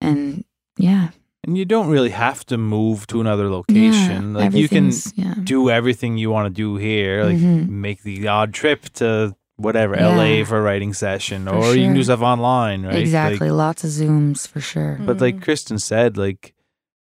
[0.00, 0.44] and
[0.78, 1.10] yeah.
[1.44, 5.34] And you don't really have to move to another location yeah, like you can yeah.
[5.42, 7.68] do everything you want to do here like Mhm.
[7.68, 10.16] make the odd trip to whatever Yeah.
[10.16, 12.04] LA for a writing session For or you can do sure.
[12.16, 13.50] stuff online right Like, Exactly.
[13.50, 14.98] Lots of zooms for sure.
[15.04, 15.42] But like Mhm.
[15.42, 16.54] Kristen said, like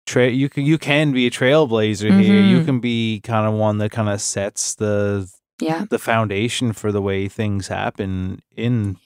[0.07, 2.41] tra- you can you can be a trailblazer here.
[2.43, 2.65] You Mhm.
[2.65, 5.29] can be kind of one that kind of sets the
[5.61, 5.85] Yeah.
[5.91, 8.97] the foundation for the way things happen in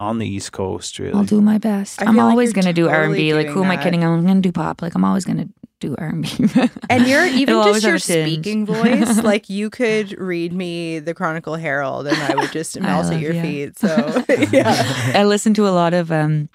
[0.00, 0.98] on the East Coast.
[0.98, 2.02] Really, I'll do my best.
[2.02, 3.32] I I'm feel like always gonna do R and B.
[3.34, 3.82] Like doing who am I that.
[3.84, 4.04] kidding?
[4.04, 4.82] I'm gonna do pop.
[4.82, 5.48] Like I'm always gonna
[5.80, 6.48] do R and B.
[6.90, 9.22] And you're even It'll just your have a speaking voice.
[9.22, 13.20] Like you could read me the Chronicle Herald, and I would just I melt at
[13.20, 13.42] your you.
[13.42, 13.78] feet.
[13.78, 16.48] So yeah, I listen to a lot of um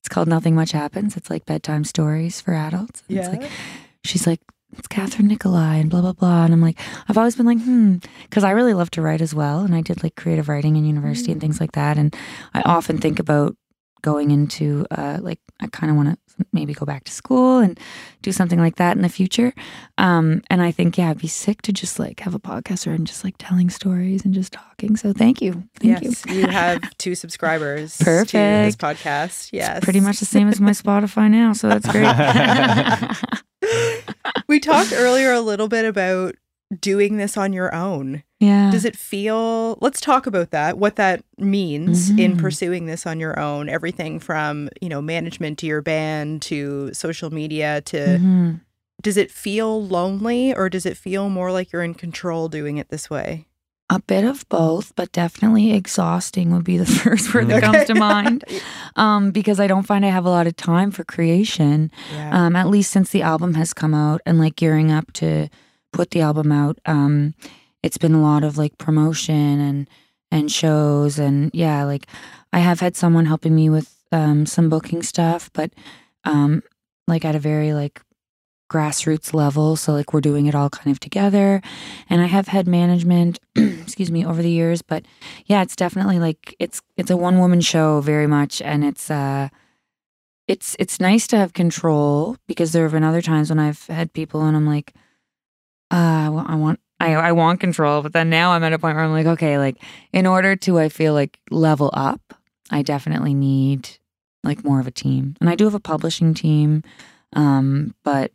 [0.00, 1.16] it's called Nothing Much Happens.
[1.16, 3.02] It's like bedtime stories for adults.
[3.08, 3.38] And It's yeah.
[3.40, 3.50] like
[4.04, 4.40] she's like,
[4.78, 6.44] it's Kathryn Nicolai and blah blah blah.
[6.44, 9.34] And I'm like, I've always been like, hmm, because I really love to write as
[9.34, 9.60] well.
[9.60, 11.98] And I did like creative writing in university and things like that.
[11.98, 12.14] And
[12.54, 13.56] I often think about
[14.00, 17.80] going into uh like I kind of want to maybe go back to school and
[18.22, 19.52] do something like that in the future.
[19.96, 22.92] Um and I think yeah, it'd be sick to just like have a podcast or
[22.92, 24.96] and just like telling stories and just talking.
[24.96, 25.64] So thank you.
[25.80, 26.34] Thank yes, you.
[26.34, 29.50] you have two subscribers to this podcast.
[29.52, 33.42] Yes, Pretty much the same as my Spotify now, so that's great.
[34.48, 36.34] we talked earlier a little bit about
[36.80, 38.22] doing this on your own.
[38.40, 38.70] yeah.
[38.70, 42.38] Does it feel, let's talk about that, what that means in Mhm.
[42.38, 43.68] pursuing this on your own.
[43.68, 48.60] Everything from, you know, management to your band to social media to, Mhm.
[49.02, 52.90] does it feel lonely or does it feel more like you're in control doing it
[52.90, 53.46] this way?
[53.90, 57.66] A bit of both, but definitely exhausting would be the first word that Okay.
[57.66, 58.44] comes to mind.
[58.96, 61.90] Um, because I don't find I have a lot of time for creation.
[62.12, 62.30] Yeah.
[62.46, 65.48] Um, at least since the album has come out and like gearing up to
[65.92, 66.78] put the album out.
[66.84, 67.34] Um,
[67.82, 69.88] it's been a lot of like promotion and
[70.30, 72.06] and shows and yeah, like
[72.52, 75.72] I have had someone helping me with um some booking stuff, but
[76.24, 76.62] um
[77.06, 78.02] like at a very like
[78.68, 79.76] grassroots level.
[79.76, 81.60] So like we're doing it all kind of together.
[82.08, 85.04] And I have had management, excuse me, over the years, but
[85.46, 89.48] yeah, it's definitely like it's it's a one woman show very much and it's uh
[90.46, 94.12] it's it's nice to have control because there have been other times when I've had
[94.12, 94.94] people and I'm like,
[95.90, 98.96] uh, I I want I I want control, but then now I'm at a point
[98.96, 102.34] where I'm like, okay, like in order to I feel like level up,
[102.70, 103.90] I definitely need
[104.42, 105.36] like more of a team.
[105.40, 106.82] And I do have a publishing team,
[107.34, 108.32] um, but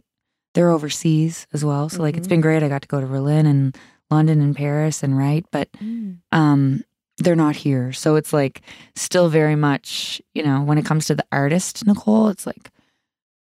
[0.53, 1.89] they're overseas as well.
[1.89, 2.63] So like it's been great.
[2.63, 3.77] I got to go to Berlin and
[4.11, 6.17] London and Paris and write, but Mm.
[6.31, 6.83] um
[7.19, 8.61] they're not here so it's like
[8.95, 12.71] still very much you know when it comes to the artist nicole it's like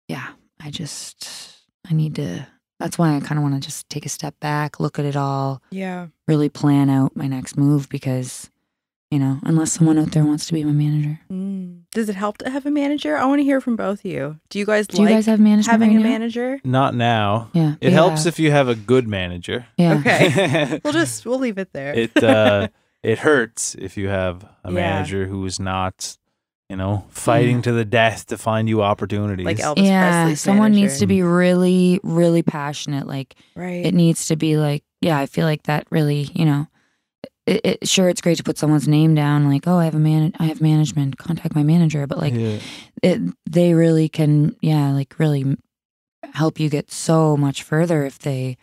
[0.09, 0.29] yeah
[0.61, 1.57] i just
[1.91, 2.47] i need to
[2.79, 5.17] that's why i kind of want to just take a step back look at it
[5.17, 6.09] all Yeah.
[6.29, 8.51] really plan out my next move because
[9.13, 11.83] you know unless someone out there wants to be my manager Mm.
[11.95, 13.19] Does it help to have a manager?
[13.19, 14.41] I want to hear from both of you.
[14.49, 16.09] Do you guys do you guys have management having right a now?
[16.15, 16.61] manager?
[16.65, 17.51] not now.
[17.53, 18.33] yeah It helps have.
[18.35, 19.67] if you have a good manager.
[19.77, 20.81] yeah Okay.
[20.85, 21.93] We'll just we'll leave it there.
[22.05, 22.69] it uh,
[23.03, 24.81] it hurts if you have a Yeah.
[24.81, 26.17] manager who is not,
[26.71, 29.45] you know, fighting to the death to find you opportunities.
[29.45, 30.81] like Elvis yeah Presley's someone manager.
[30.89, 33.85] needs to be really really passionate like right.
[33.85, 36.67] it needs to be like yeah i feel like that really you know
[37.47, 39.99] it, it, sure it's great to put someone's name down like oh i have a
[39.99, 42.59] man i have management contact my manager but like yeah.
[43.03, 43.21] it,
[43.51, 45.57] they really can yeah like really
[46.35, 48.57] help you get so much further if they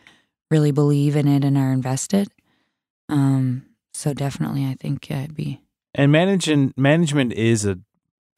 [0.50, 2.30] really believe in it and are invested
[3.10, 5.60] um so definitely i think yeah it'd be
[5.96, 7.80] and managing management is a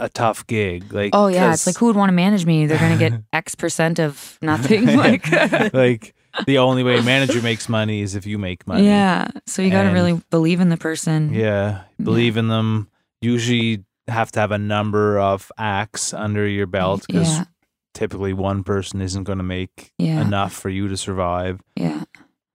[0.01, 0.91] a tough gig.
[0.91, 3.55] Like oh yeah it's like who would want to manage me they're gonna get x
[3.55, 5.31] percent of nothing like
[5.73, 6.15] like
[6.45, 8.86] the only way a manager makes money is if you make money.
[8.86, 11.84] yeah so you gotta really believe in the person Yeah.
[12.01, 12.88] Believe in them.
[13.21, 17.45] Usually have to have a number of acts under your belt because yeah
[17.93, 21.59] typically one person isn't going to make yeah enough for you to survive.
[21.75, 22.03] yeah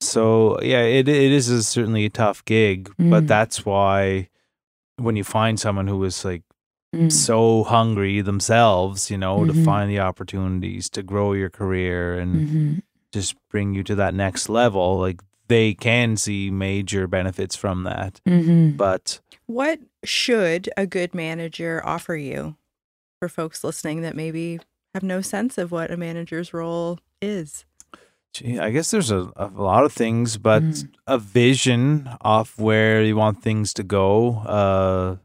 [0.00, 3.28] So yeah, it it is a, certainly a tough gig, but Mm.
[3.28, 4.28] that's why
[4.98, 6.42] when you find someone who is like
[6.94, 7.10] Mm.
[7.12, 9.64] so hungry themselves, you know, to Mhm.
[9.64, 12.82] find the opportunities to grow your career and Mhm.
[13.16, 18.20] Just bring you to that next level, like they can see major benefits from that.
[18.26, 18.76] Mhm.
[18.76, 22.56] But What should a good manager offer you
[23.20, 24.58] for folks listening that maybe
[24.92, 27.64] have no sense of what a manager's role is?
[28.34, 30.88] Gee, I guess there's a, a lot of things, but Mm.
[31.06, 34.38] a vision of where you want things to go.
[34.44, 35.16] Uh,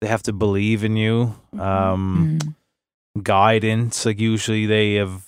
[0.00, 1.34] they have to believe in you.
[1.54, 1.60] Mhm.
[1.60, 2.54] Um, Mm.
[3.22, 5.24] Guidance, like usually they have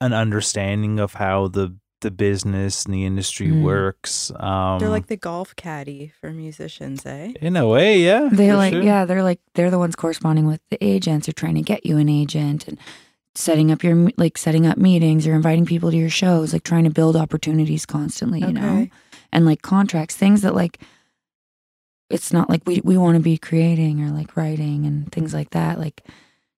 [0.00, 3.62] an understanding of how the the business and the industry Mm.
[3.62, 4.30] works.
[4.38, 7.32] Um, They're like the golf caddy for musicians, eh?
[7.40, 8.28] in a way, yeah.
[8.30, 8.82] They're like, sure.
[8.82, 11.26] yeah, they're like, they're the ones corresponding with the agents.
[11.26, 12.78] They're trying to get you an agent and
[13.34, 16.84] setting up your, like, setting up meetings or inviting people to your shows, like trying
[16.84, 18.86] to build opportunities constantly, you know?
[19.32, 20.80] And like contracts, things that like,
[22.10, 25.50] it's not like we, we want to be creating or like writing and things like
[25.50, 25.78] that.
[25.78, 26.02] Like,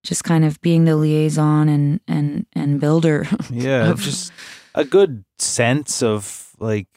[0.07, 3.27] just kind of being the liaison and, and, and builder.
[3.51, 4.33] yeah of- just
[4.75, 6.89] a good sense of like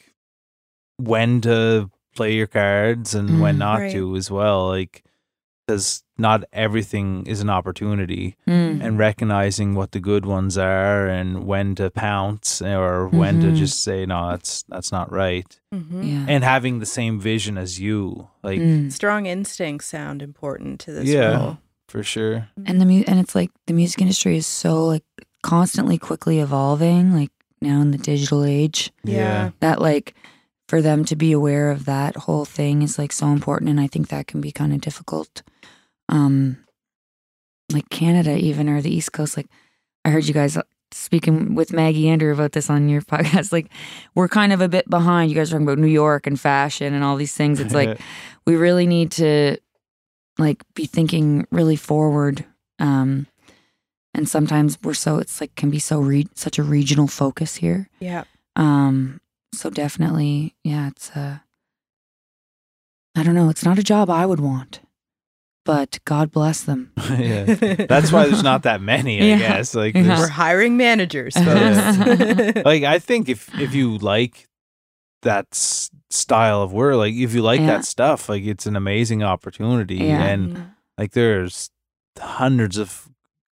[0.97, 3.59] when to play your cards and when Mm.
[3.59, 3.91] not Right.
[3.93, 5.03] to as well like
[5.65, 8.83] because not everything is an opportunity Mm.
[8.83, 13.55] and recognizing what the good ones are and when to pounce or when to Mhm.
[13.55, 16.25] just say no that's that's not right hmm Yeah.
[16.27, 18.91] and having the same vision as you like Mm.
[18.91, 21.37] Strong instincts sound important to this Yeah.
[21.37, 21.57] role.
[21.89, 22.47] For sure.
[22.65, 25.03] And the mu- and it's like the music industry is so like
[25.43, 27.31] constantly quickly evolving like
[27.61, 28.91] now in the digital age.
[29.03, 29.51] Yeah.
[29.59, 30.13] that like
[30.67, 33.87] for them to be aware of that whole thing is like so important and i
[33.87, 35.41] think that can be kind of difficult.
[36.07, 36.57] Um
[37.71, 39.45] like canada even or the east coast like
[40.05, 40.57] i heard you guys
[40.91, 43.69] speaking with maggie andrew about this on your podcast like
[44.15, 45.29] we're kind of a bit behind.
[45.29, 47.59] You guys are talking about new york and fashion and all these things.
[47.59, 47.99] It's like
[48.47, 49.57] we really need to
[50.39, 52.45] like be thinking really forward
[52.79, 53.27] um
[54.15, 57.89] and sometimes we're so it's like can be so re- such a regional focus here
[57.99, 58.23] Yeah.
[58.55, 59.19] um
[59.53, 61.43] so definitely yeah it's a
[63.15, 64.79] i don't know it's not a job i would want
[65.65, 67.43] but god bless them yeah
[67.89, 69.37] that's why there's not that many i Yeah.
[69.39, 70.17] guess like Yeah.
[70.19, 72.61] We're hiring managers, Yeah.
[72.65, 74.47] like I think if if you like
[75.21, 77.67] that style of work, like if you like Yeah.
[77.67, 79.95] that stuff, like it's an amazing opportunity.
[79.97, 80.23] Yeah.
[80.23, 81.69] And like there's
[82.17, 83.09] hundreds of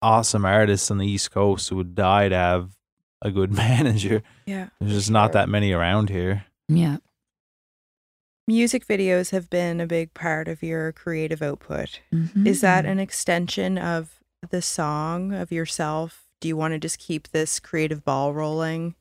[0.02, 2.72] awesome artists on the East Coast who would die to have
[3.22, 4.24] a good manager.
[4.46, 4.70] yeah.
[4.80, 6.46] There's just not that many around here.
[6.68, 6.98] yeah
[8.48, 12.02] Music videos have been a big part of your creative output.
[12.14, 12.46] Mhm.
[12.46, 16.26] Is that an extension of the song of yourself?
[16.42, 18.96] Do you want to just keep this creative ball rolling?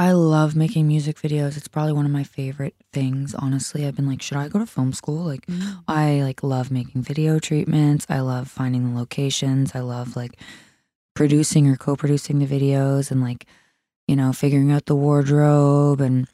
[0.00, 1.58] I love making music videos.
[1.58, 3.34] It's probably one of my favorite things.
[3.34, 5.26] Honestly, I've been like, should I go to film school?
[5.26, 5.46] Like,
[5.86, 8.06] I like love making video treatments.
[8.08, 9.74] I love finding the locations.
[9.74, 10.40] I love like
[11.14, 13.44] producing or co-producing the videos and like,
[14.08, 16.26] you know, figuring out the wardrobe and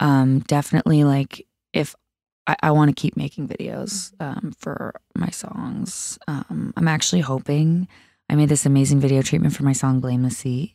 [0.00, 1.96] um definitely like if
[2.46, 6.18] I, I want to keep making videos um for my songs.
[6.28, 7.88] Um I'm actually hoping
[8.28, 10.74] I made this amazing video treatment for my song Blame the Sea.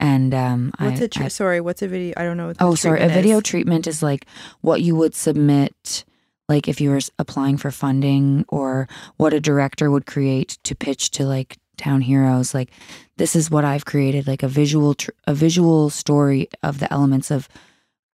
[0.00, 1.60] And um What's I, a I- sorry?
[1.60, 2.14] What's a video?
[2.16, 2.48] I don't know.
[2.48, 2.98] What the Oh, sorry.
[2.98, 3.42] A treatment video is.
[3.44, 4.26] treatment is like
[4.60, 6.04] what you would submit,
[6.48, 11.10] like if you were applying for funding, or what a director would create to pitch
[11.12, 12.54] to like town heroes.
[12.54, 12.70] Like
[13.16, 17.30] this is what I've created, like a visual, tr- a visual story of the elements
[17.30, 17.48] of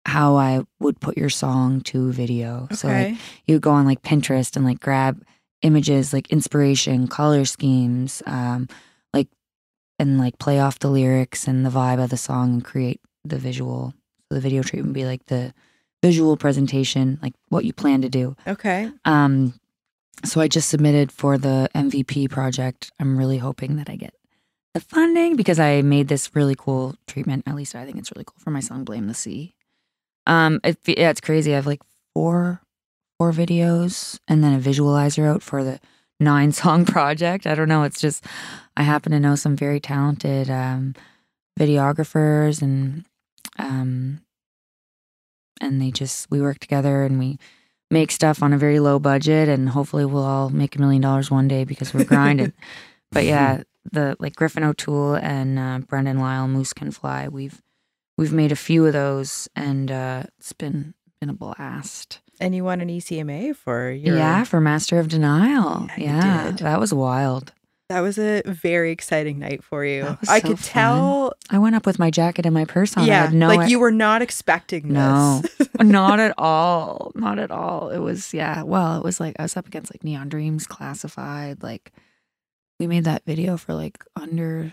[0.06, 2.68] how I would put your song to video.
[2.72, 3.16] So like Okay.
[3.46, 5.22] you go on like Pinterest and like grab
[5.62, 8.68] images like inspiration, color schemes, um,
[9.98, 13.38] and like play off the lyrics and the vibe of the song and create the
[13.38, 13.94] visual.
[14.28, 15.54] So the video treatment would be like the
[16.02, 18.36] visual presentation, like what you plan to do.
[18.46, 18.90] okay.
[19.04, 19.54] Um,
[20.24, 22.92] so I just submitted for the MVP project.
[23.00, 24.14] I'm really hoping that I get
[24.74, 27.44] the funding because I made this really cool treatment.
[27.46, 29.54] At least I think it's really cool for my song "Blame the Sea."
[30.26, 31.52] Um, it, yeah, it's crazy.
[31.52, 31.82] I have like
[32.14, 32.62] four,
[33.18, 35.80] four videos and then a visualizer out for the
[36.20, 37.46] nine song project.
[37.46, 37.82] I don't know.
[37.82, 38.24] It's just,
[38.76, 40.94] I happen to know some very talented um,
[41.58, 43.04] videographers and,
[43.58, 44.20] um,
[45.60, 47.38] and they just, we work together and we
[47.90, 51.30] make stuff on a very low budget and hopefully we'll all make a million dollars
[51.30, 52.52] one day because we're grinding.
[53.12, 53.62] but yeah,
[53.92, 57.62] the like Griffin O'Toole and uh, Brendan Lyle, Moose Can Fly, we've,
[58.16, 62.20] we've made a few of those and uh, it's been, been a blast.
[62.40, 64.16] And you won an ECMA for your.
[64.16, 65.88] Yeah, for Master of Denial.
[65.96, 67.52] Yeah, Yeah, that was wild.
[67.90, 70.16] That was a very exciting night for you.
[70.26, 70.64] I so could fun.
[70.72, 71.32] tell.
[71.50, 73.04] I went up with my jacket and my purse on.
[73.04, 75.42] I Yeah, had no, like you were not expecting No.
[75.58, 75.68] this.
[75.80, 77.90] not at all, not at all.
[77.90, 78.62] It was yeah.
[78.62, 81.62] Well, it was like I was up against like Neon Dreams, Classified.
[81.62, 81.92] Like
[82.80, 84.72] we made that video for like under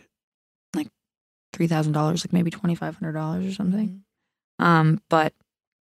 [0.73, 0.87] like
[1.51, 4.03] three thousand dollars, like maybe twenty five hundred dollars or something.
[4.57, 5.33] Um, but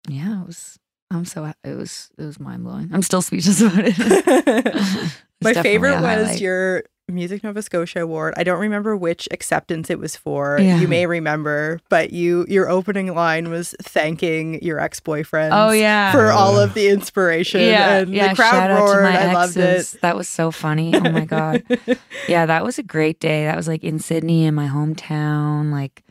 [0.07, 0.77] yeah, it was.
[1.11, 2.89] I'm so it was it was mind blowing.
[2.93, 5.13] I'm still speechless about it.
[5.41, 8.33] My favorite was your Music Nova Scotia award.
[8.35, 10.59] I don't remember which acceptance it was for.
[10.59, 10.79] Yeah.
[10.79, 15.53] You may remember, but you your opening line was thanking your ex boyfriend.
[15.53, 17.61] Oh yeah, For all of the inspiration.
[17.61, 18.29] yeah, and yeah.
[18.29, 19.95] the crowd shout out to my I loved exes.
[19.95, 20.01] it.
[20.01, 20.93] That was so funny.
[20.93, 21.63] Oh my god.
[22.27, 23.45] yeah, that was a great day.
[23.45, 25.71] That was like in Sydney in my hometown.
[25.71, 26.03] Like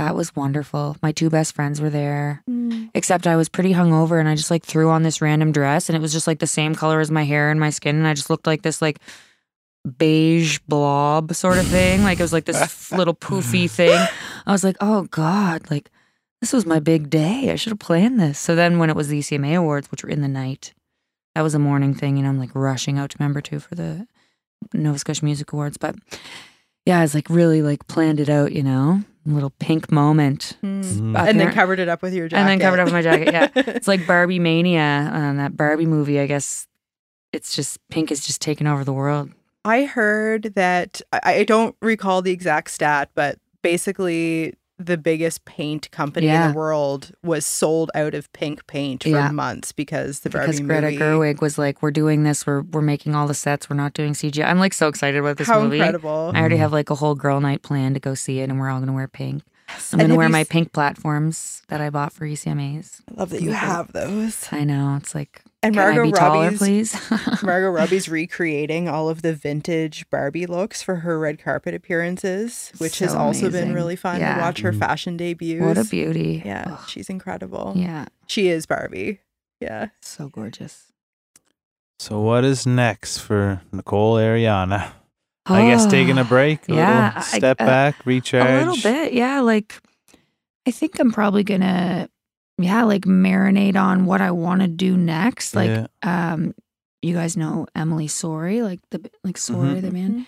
[0.00, 0.96] that was wonderful.
[1.02, 2.42] My two best friends were there.
[2.48, 2.90] Mm.
[2.94, 5.96] Except I was pretty hungover and I just like threw on this random dress and
[5.96, 8.14] it was just like the same color as my hair and my skin and I
[8.14, 8.98] just looked like this like
[9.98, 12.02] beige blob sort of thing.
[12.02, 13.98] Like it was like this little poofy thing.
[14.46, 15.90] I was like, oh God, like
[16.40, 17.50] this was my big day.
[17.52, 18.38] I should have planned this.
[18.38, 20.72] So then when it was the ECMA Awards, which were in the night,
[21.34, 24.06] that was a morning thing, and I'm like rushing out to member two for the
[24.72, 25.76] Nova Scotia Music Awards.
[25.76, 25.96] But
[26.86, 30.56] yeah, I was like really like planned it out, you know, a little pink moment.
[30.62, 31.18] Mm.
[31.18, 32.40] And then covered it up with your jacket.
[32.40, 33.48] And then covered up with my jacket, yeah.
[33.54, 36.20] It's like Barbie Mania, um, that Barbie movie.
[36.20, 36.66] I guess
[37.32, 39.30] it's just pink is just taking over the world.
[39.64, 44.54] I heard that I, I don't recall the exact stat, but basically
[44.84, 49.30] the biggest paint company in the world was sold out of pink paint for Yeah.
[49.30, 50.96] months because the Because Greta movie.
[50.96, 52.46] Gerwig was like, "We're doing this.
[52.46, 53.68] We're we're making all the sets.
[53.68, 55.76] We're not doing CGI." I'm like so excited about this How movie.
[55.78, 56.32] incredible!
[56.34, 56.60] I already Mhm.
[56.60, 58.92] have like a whole girl night plan to go see it, and we're all gonna
[58.94, 59.42] wear pink.
[59.92, 63.00] I'm And gonna wear my s- pink platforms that I bought for ECMAs.
[63.10, 64.46] I love that you have those.
[64.52, 66.94] I know it's like, And can I Margot be taller, please?
[67.42, 72.98] Margot Robbie's recreating all of the vintage Barbie looks for her red carpet appearances, which
[73.00, 74.34] has So also been really fun Yeah.
[74.36, 74.78] to watch her Mhm.
[74.78, 75.60] fashion debuts.
[75.64, 76.42] what a beauty!
[76.44, 77.72] Yeah, Ugh, she's incredible.
[77.76, 79.20] yeah, She is Barbie.
[79.60, 79.88] Yeah.
[80.00, 80.84] so gorgeous.
[81.98, 84.92] So what is next for Nicole Ariana?
[85.54, 88.46] I guess taking a break, a Yeah, little I- step uh, back, recharge.
[88.48, 89.40] A little bit, yeah.
[89.40, 89.80] Like,
[90.66, 92.08] I think I'm probably gonna,
[92.58, 95.54] yeah, like marinate on what I want to do next.
[95.56, 95.86] Like, Yeah.
[96.02, 96.54] um,
[97.02, 99.82] you guys know Emily Sorry, like the like Sorry, Mhm.
[99.82, 100.26] the man.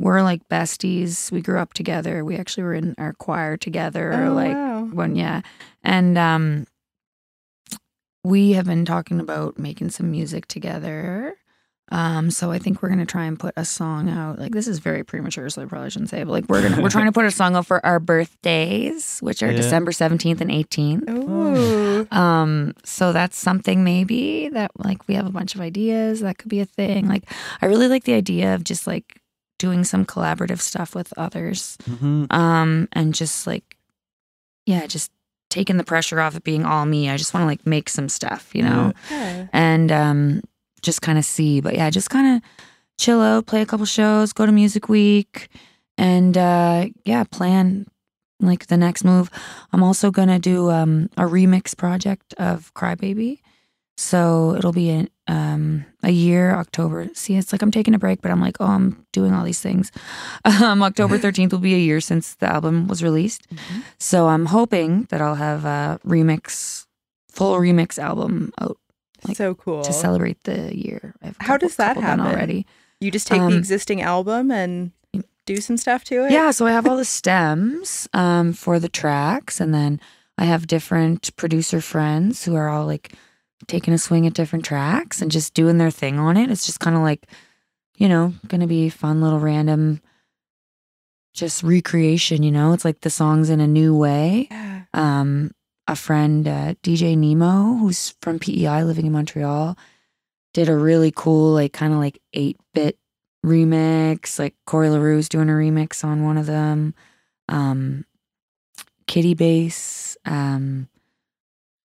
[0.00, 1.30] We're like besties.
[1.30, 2.24] We grew up together.
[2.24, 4.12] We actually were in our choir together.
[4.12, 4.84] Oh, like wow.
[4.92, 5.42] when, yeah,
[5.84, 6.66] and um,
[8.24, 11.36] we have been talking about making some music together.
[11.92, 14.38] Um, so I think we're gonna try and put a song out.
[14.38, 16.20] Like this is very premature, so I probably shouldn't say.
[16.22, 19.18] It, but like we're gonna we're trying to put a song out for our birthdays,
[19.20, 19.56] which are Yeah.
[19.58, 21.08] December seventeenth and eighteenth.
[21.08, 22.06] Ooh.
[22.10, 26.48] Um, so that's something maybe that like we have a bunch of ideas that could
[26.48, 27.06] be a thing.
[27.08, 27.24] Like
[27.62, 29.20] I really like the idea of just like
[29.58, 31.76] doing some collaborative stuff with others.
[31.88, 32.32] Mhm.
[32.32, 33.76] Um, and just like
[34.66, 35.12] yeah, just
[35.50, 37.10] taking the pressure off of being all me.
[37.10, 39.46] I just want to like make some stuff, you know Yeah.
[39.52, 40.42] and um,
[40.84, 41.60] just kind of see.
[41.60, 42.42] But yeah, just kind of
[42.98, 45.48] chill out, play a couple shows, go to Music Week,
[45.98, 47.86] and uh, yeah, plan
[48.40, 49.30] like the next move.
[49.72, 53.40] I'm also gonna do um, a remix project of Crybaby,
[53.96, 57.08] so it'll be a, um, a year October.
[57.14, 59.60] See, it's like I'm taking a break, but I'm like, oh, I'm doing all these
[59.60, 59.90] things.
[60.44, 63.46] Um, October 13th will be a year since the album was released,
[63.98, 66.86] so I'm hoping that I'll have a remix,
[67.30, 68.78] full remix album out
[69.26, 69.82] like, so cool.
[69.82, 71.14] to celebrate the year.
[71.40, 72.24] How does that happen?
[72.26, 72.66] already?
[73.00, 74.92] You just take Um, the existing album and
[75.46, 76.32] do some stuff to it?
[76.32, 80.00] Yeah, so I have all the stems um, for the tracks, and then
[80.38, 83.12] I have different producer friends who are all like
[83.66, 86.50] taking a swing at different tracks and just doing their thing on it.
[86.50, 87.26] It's just kind of like,
[87.96, 90.00] you know, gonna be fun little random,
[91.32, 92.42] just recreation.
[92.42, 94.48] You know, it's like the songs in a new way.
[94.50, 94.82] Yeah.
[94.94, 95.50] um,
[95.86, 99.76] a friend, uh, DJ Nemo, who's from PEI living in Montreal,
[100.52, 102.98] did a really cool, like, kind of like 8 bit
[103.44, 104.38] remix.
[104.38, 106.94] Like, Corey LaRue's doing a remix on one of them.
[107.48, 108.06] Um,
[109.06, 110.88] Kitty Bass, um,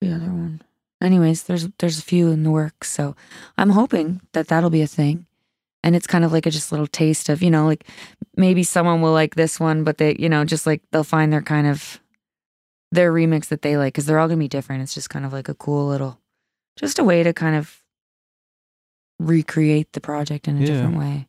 [0.02, 0.62] the other one.
[1.02, 3.16] anyways, there's there's a few in the works, so
[3.58, 5.26] I'm hoping that that'll be a thing.
[5.84, 7.86] And it's kind of like a just little taste of, you know, like
[8.36, 11.42] maybe someone will like this one, but they, you know, just like they'll find their
[11.42, 12.02] kind of
[12.92, 14.82] their remix that they like because they're all gonna be different.
[14.84, 16.20] It's just kind of like a cool little,
[16.78, 17.82] just a way to kind of
[19.20, 20.66] recreate the project in a Yeah.
[20.68, 21.28] different way,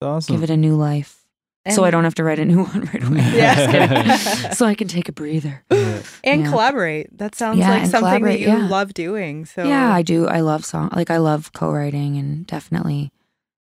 [0.00, 0.34] awesome.
[0.34, 1.22] give it a new life,
[1.70, 3.20] so I don't have to write a new one right away.
[3.36, 4.16] Yeah.
[4.56, 5.62] So I can take a breather.
[5.70, 6.00] Yeah.
[6.24, 6.50] and Yeah.
[6.50, 7.16] collaborate.
[7.18, 8.68] That sounds Yeah, like something that you yeah.
[8.68, 9.44] love doing.
[9.44, 10.26] So Yeah, I do.
[10.26, 10.90] I love song.
[10.94, 13.12] Like I love co-writing, and definitely,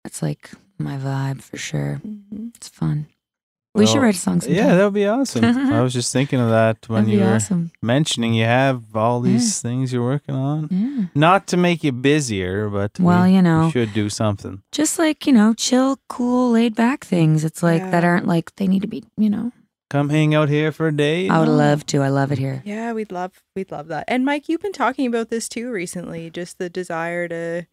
[0.03, 2.01] that's like my vibe for sure.
[2.05, 2.53] Mhm.
[2.55, 3.07] It's fun.
[3.73, 4.55] We should write a song sometime.
[4.57, 5.43] Yeah, that would be awesome.
[5.73, 7.71] I was just thinking of that when you be were awesome.
[7.81, 10.67] mentioning you have all these things you're working on.
[10.69, 11.05] Yeah.
[11.15, 13.69] Not to make you busier, but Well, we, you we know.
[13.71, 14.61] should do something.
[14.71, 17.43] Just like you know, chill, cool, laid back things.
[17.43, 19.03] It's like that aren't like they need to be.
[19.17, 19.51] You know,
[19.89, 21.29] Come hang out here for a day.
[21.29, 21.55] I would know?
[21.55, 22.01] love to.
[22.01, 22.61] I love it here.
[22.65, 24.05] Yeah, we'd love we'd love that.
[24.07, 27.65] And Mike, you've been talking about this too recently, just the desire to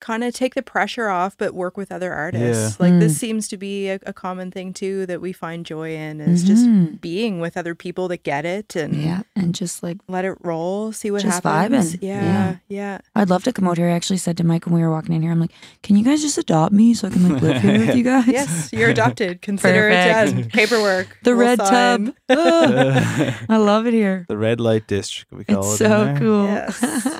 [0.00, 2.80] kind of take the pressure off but work with other artists.
[2.80, 3.00] Like Mm.
[3.00, 6.42] this seems to be a, a common thing too that we find joy in is
[6.42, 7.00] just Mhm.
[7.00, 10.90] being with other people that get it and yeah, and just like let it roll,
[10.92, 11.96] see what Just happens.
[11.96, 11.98] vibing.
[12.02, 12.56] Yeah, Yeah.
[12.68, 12.98] yeah.
[13.14, 13.88] I'd love to come out here.
[13.88, 16.04] I actually said to Mike when we were walking in here, I'm like, can you
[16.04, 18.26] guys just adopt me so I can like live here with you guys?
[18.26, 19.42] Yes, you're adopted.
[19.50, 20.32] Consider Perfect.
[20.32, 21.18] it as paperwork.
[21.24, 22.06] The We'll red sign.
[22.06, 22.14] tub.
[22.30, 24.24] Ah, I love it here.
[24.28, 25.84] the red light district, we call It's it.
[25.84, 26.46] so cool.
[26.46, 26.78] Yes,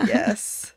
[0.08, 0.72] yes.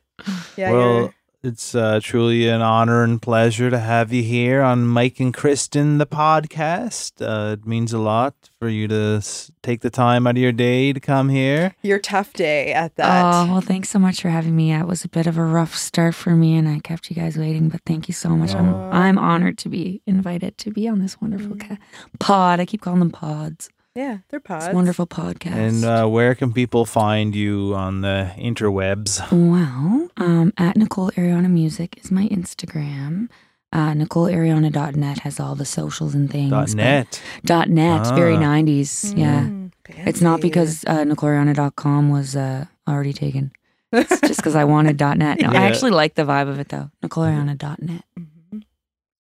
[0.58, 4.87] Yeah, well, you're- it's uh, truly an honor and pleasure to have you here on
[4.87, 7.21] Mike and Kristen, the podcast.
[7.21, 10.51] Uh, it means a lot for you to s- take the time out of your
[10.53, 11.75] day to come here.
[11.81, 13.25] your tough day at that.
[13.35, 14.73] Oh, well, thanks so much for having me.
[14.73, 17.37] It was a bit of a rough start for me and I kept you guys
[17.37, 18.55] waiting, but thank you so much.
[18.55, 21.77] I'm, I'm honored to be invited to be on this wonderful ca-
[22.19, 22.59] pod.
[22.61, 23.69] I keep calling them pods.
[23.95, 24.65] Yeah, they're pods.
[24.65, 25.53] It's a wonderful podcast.
[25.55, 29.19] And uh, where can people find you on the interwebs?
[29.31, 33.29] Well, um, at Nicole Ariana Music is my Instagram.
[33.71, 36.51] Uh, NicoleAriana.net has all the socials and things.
[36.51, 37.21] Dot net.
[37.43, 38.01] Dot net.
[38.01, 38.39] It's very Ah.
[38.41, 39.17] 90s.
[39.17, 39.41] Yeah.
[39.45, 39.71] Mm,
[40.07, 43.51] It's not because uh, NicoleAriana.com was uh, already taken.
[43.91, 45.39] It's just because I wanted .net.
[45.41, 46.89] No, I actually like the vibe of it though.
[47.03, 48.03] NicoleAriana.net.
[48.19, 48.27] Mhm.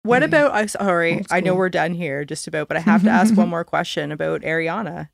[0.03, 0.25] What Yeah.
[0.27, 0.53] about?
[0.53, 3.35] I'm sorry, Old I know we're done here, just about, but I have to ask
[3.35, 5.09] one more question about Ariana.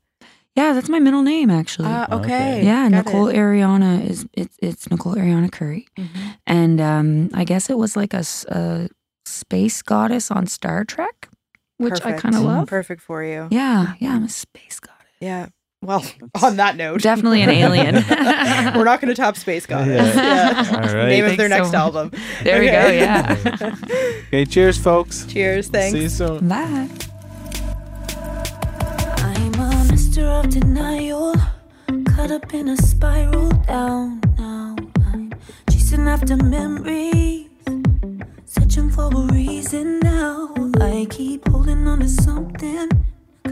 [0.56, 1.86] Yeah, that's my middle name actually.
[1.88, 2.24] Uh, Okay.
[2.34, 2.64] okay.
[2.64, 3.36] yeah, got Nicole it.
[3.36, 6.08] Ariana is it's it's Nicole Ariana Curry, Mhm.
[6.46, 8.24] and um, I guess it was like a
[9.24, 11.28] space goddess on Star Trek,
[11.78, 12.66] which I kind of love.
[12.68, 13.46] Perfect for you.
[13.50, 14.96] Yeah, yeah, I'm a space goddess.
[15.20, 15.46] Yeah.
[15.82, 16.04] Well,
[16.42, 17.94] on that note, Definitely an alien.
[18.74, 20.14] we're not going to top Space Goddess.
[20.14, 20.50] Yeah.
[20.70, 20.76] Yeah.
[20.76, 21.08] All right.
[21.08, 22.12] Name of their next so album.
[22.42, 22.72] There we go.
[22.72, 23.36] Yeah.
[24.26, 25.24] Okay, cheers, folks.
[25.26, 25.68] Cheers.
[25.68, 25.92] Thanks.
[25.92, 26.46] See you soon.
[26.48, 26.88] Bye.
[29.18, 31.34] I'm a mister of denial,
[32.14, 34.76] caught up in a spiral down now.
[35.06, 35.32] I'm
[35.70, 37.48] chasing after memories,
[38.44, 40.52] searching for a reason now.
[40.80, 42.90] I keep holding on to something.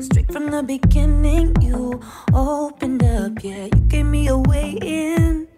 [0.00, 2.00] Straight from the beginning, you
[2.32, 5.48] opened up, yeah, you gave me a way in.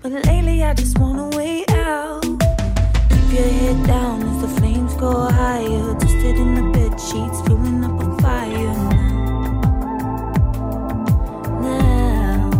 [0.00, 2.22] But lately, I just want a way out.
[2.22, 5.94] Keep your head down as the flames go higher.
[5.98, 9.60] Twisted in the bed sheets, filling up a fire now.
[11.60, 12.50] Now,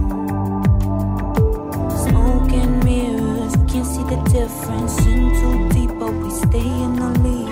[2.04, 4.98] smoke and mirrors, can't see the difference.
[5.06, 7.49] In too deep, but we stay in the leaving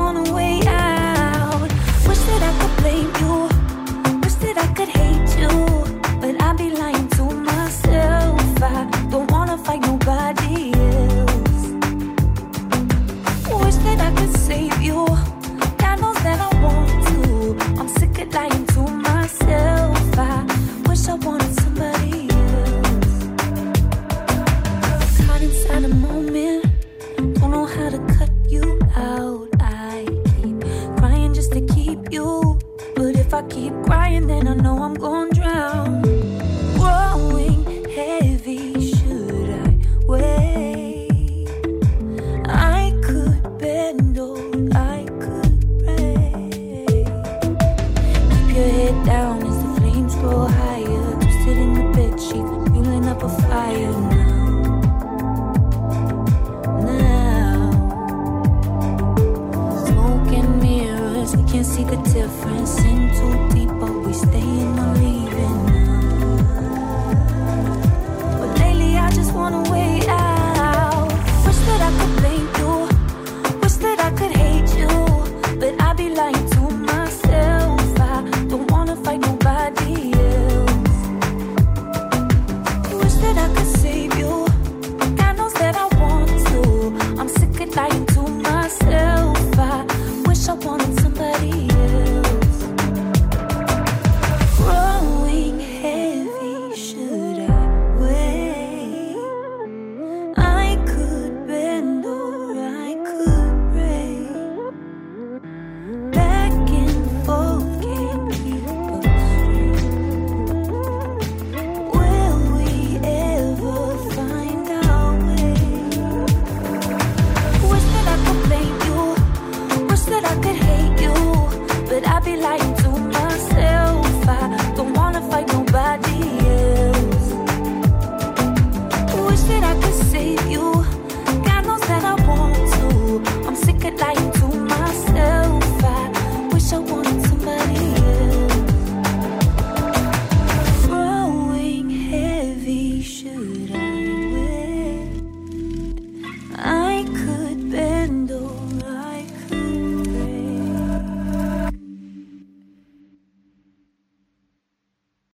[0.00, 1.70] want a way out.
[2.08, 3.34] Wish that I could blame you.
[4.22, 5.52] Wish that I could hate you.
[6.22, 8.40] But I'd be lying to myself.
[8.62, 8.78] I
[9.12, 11.62] don't wanna fight nobody else.
[13.62, 14.98] Wish that I could save you.
[15.82, 17.20] God knows that I want to.
[17.78, 18.59] I'm sick of lying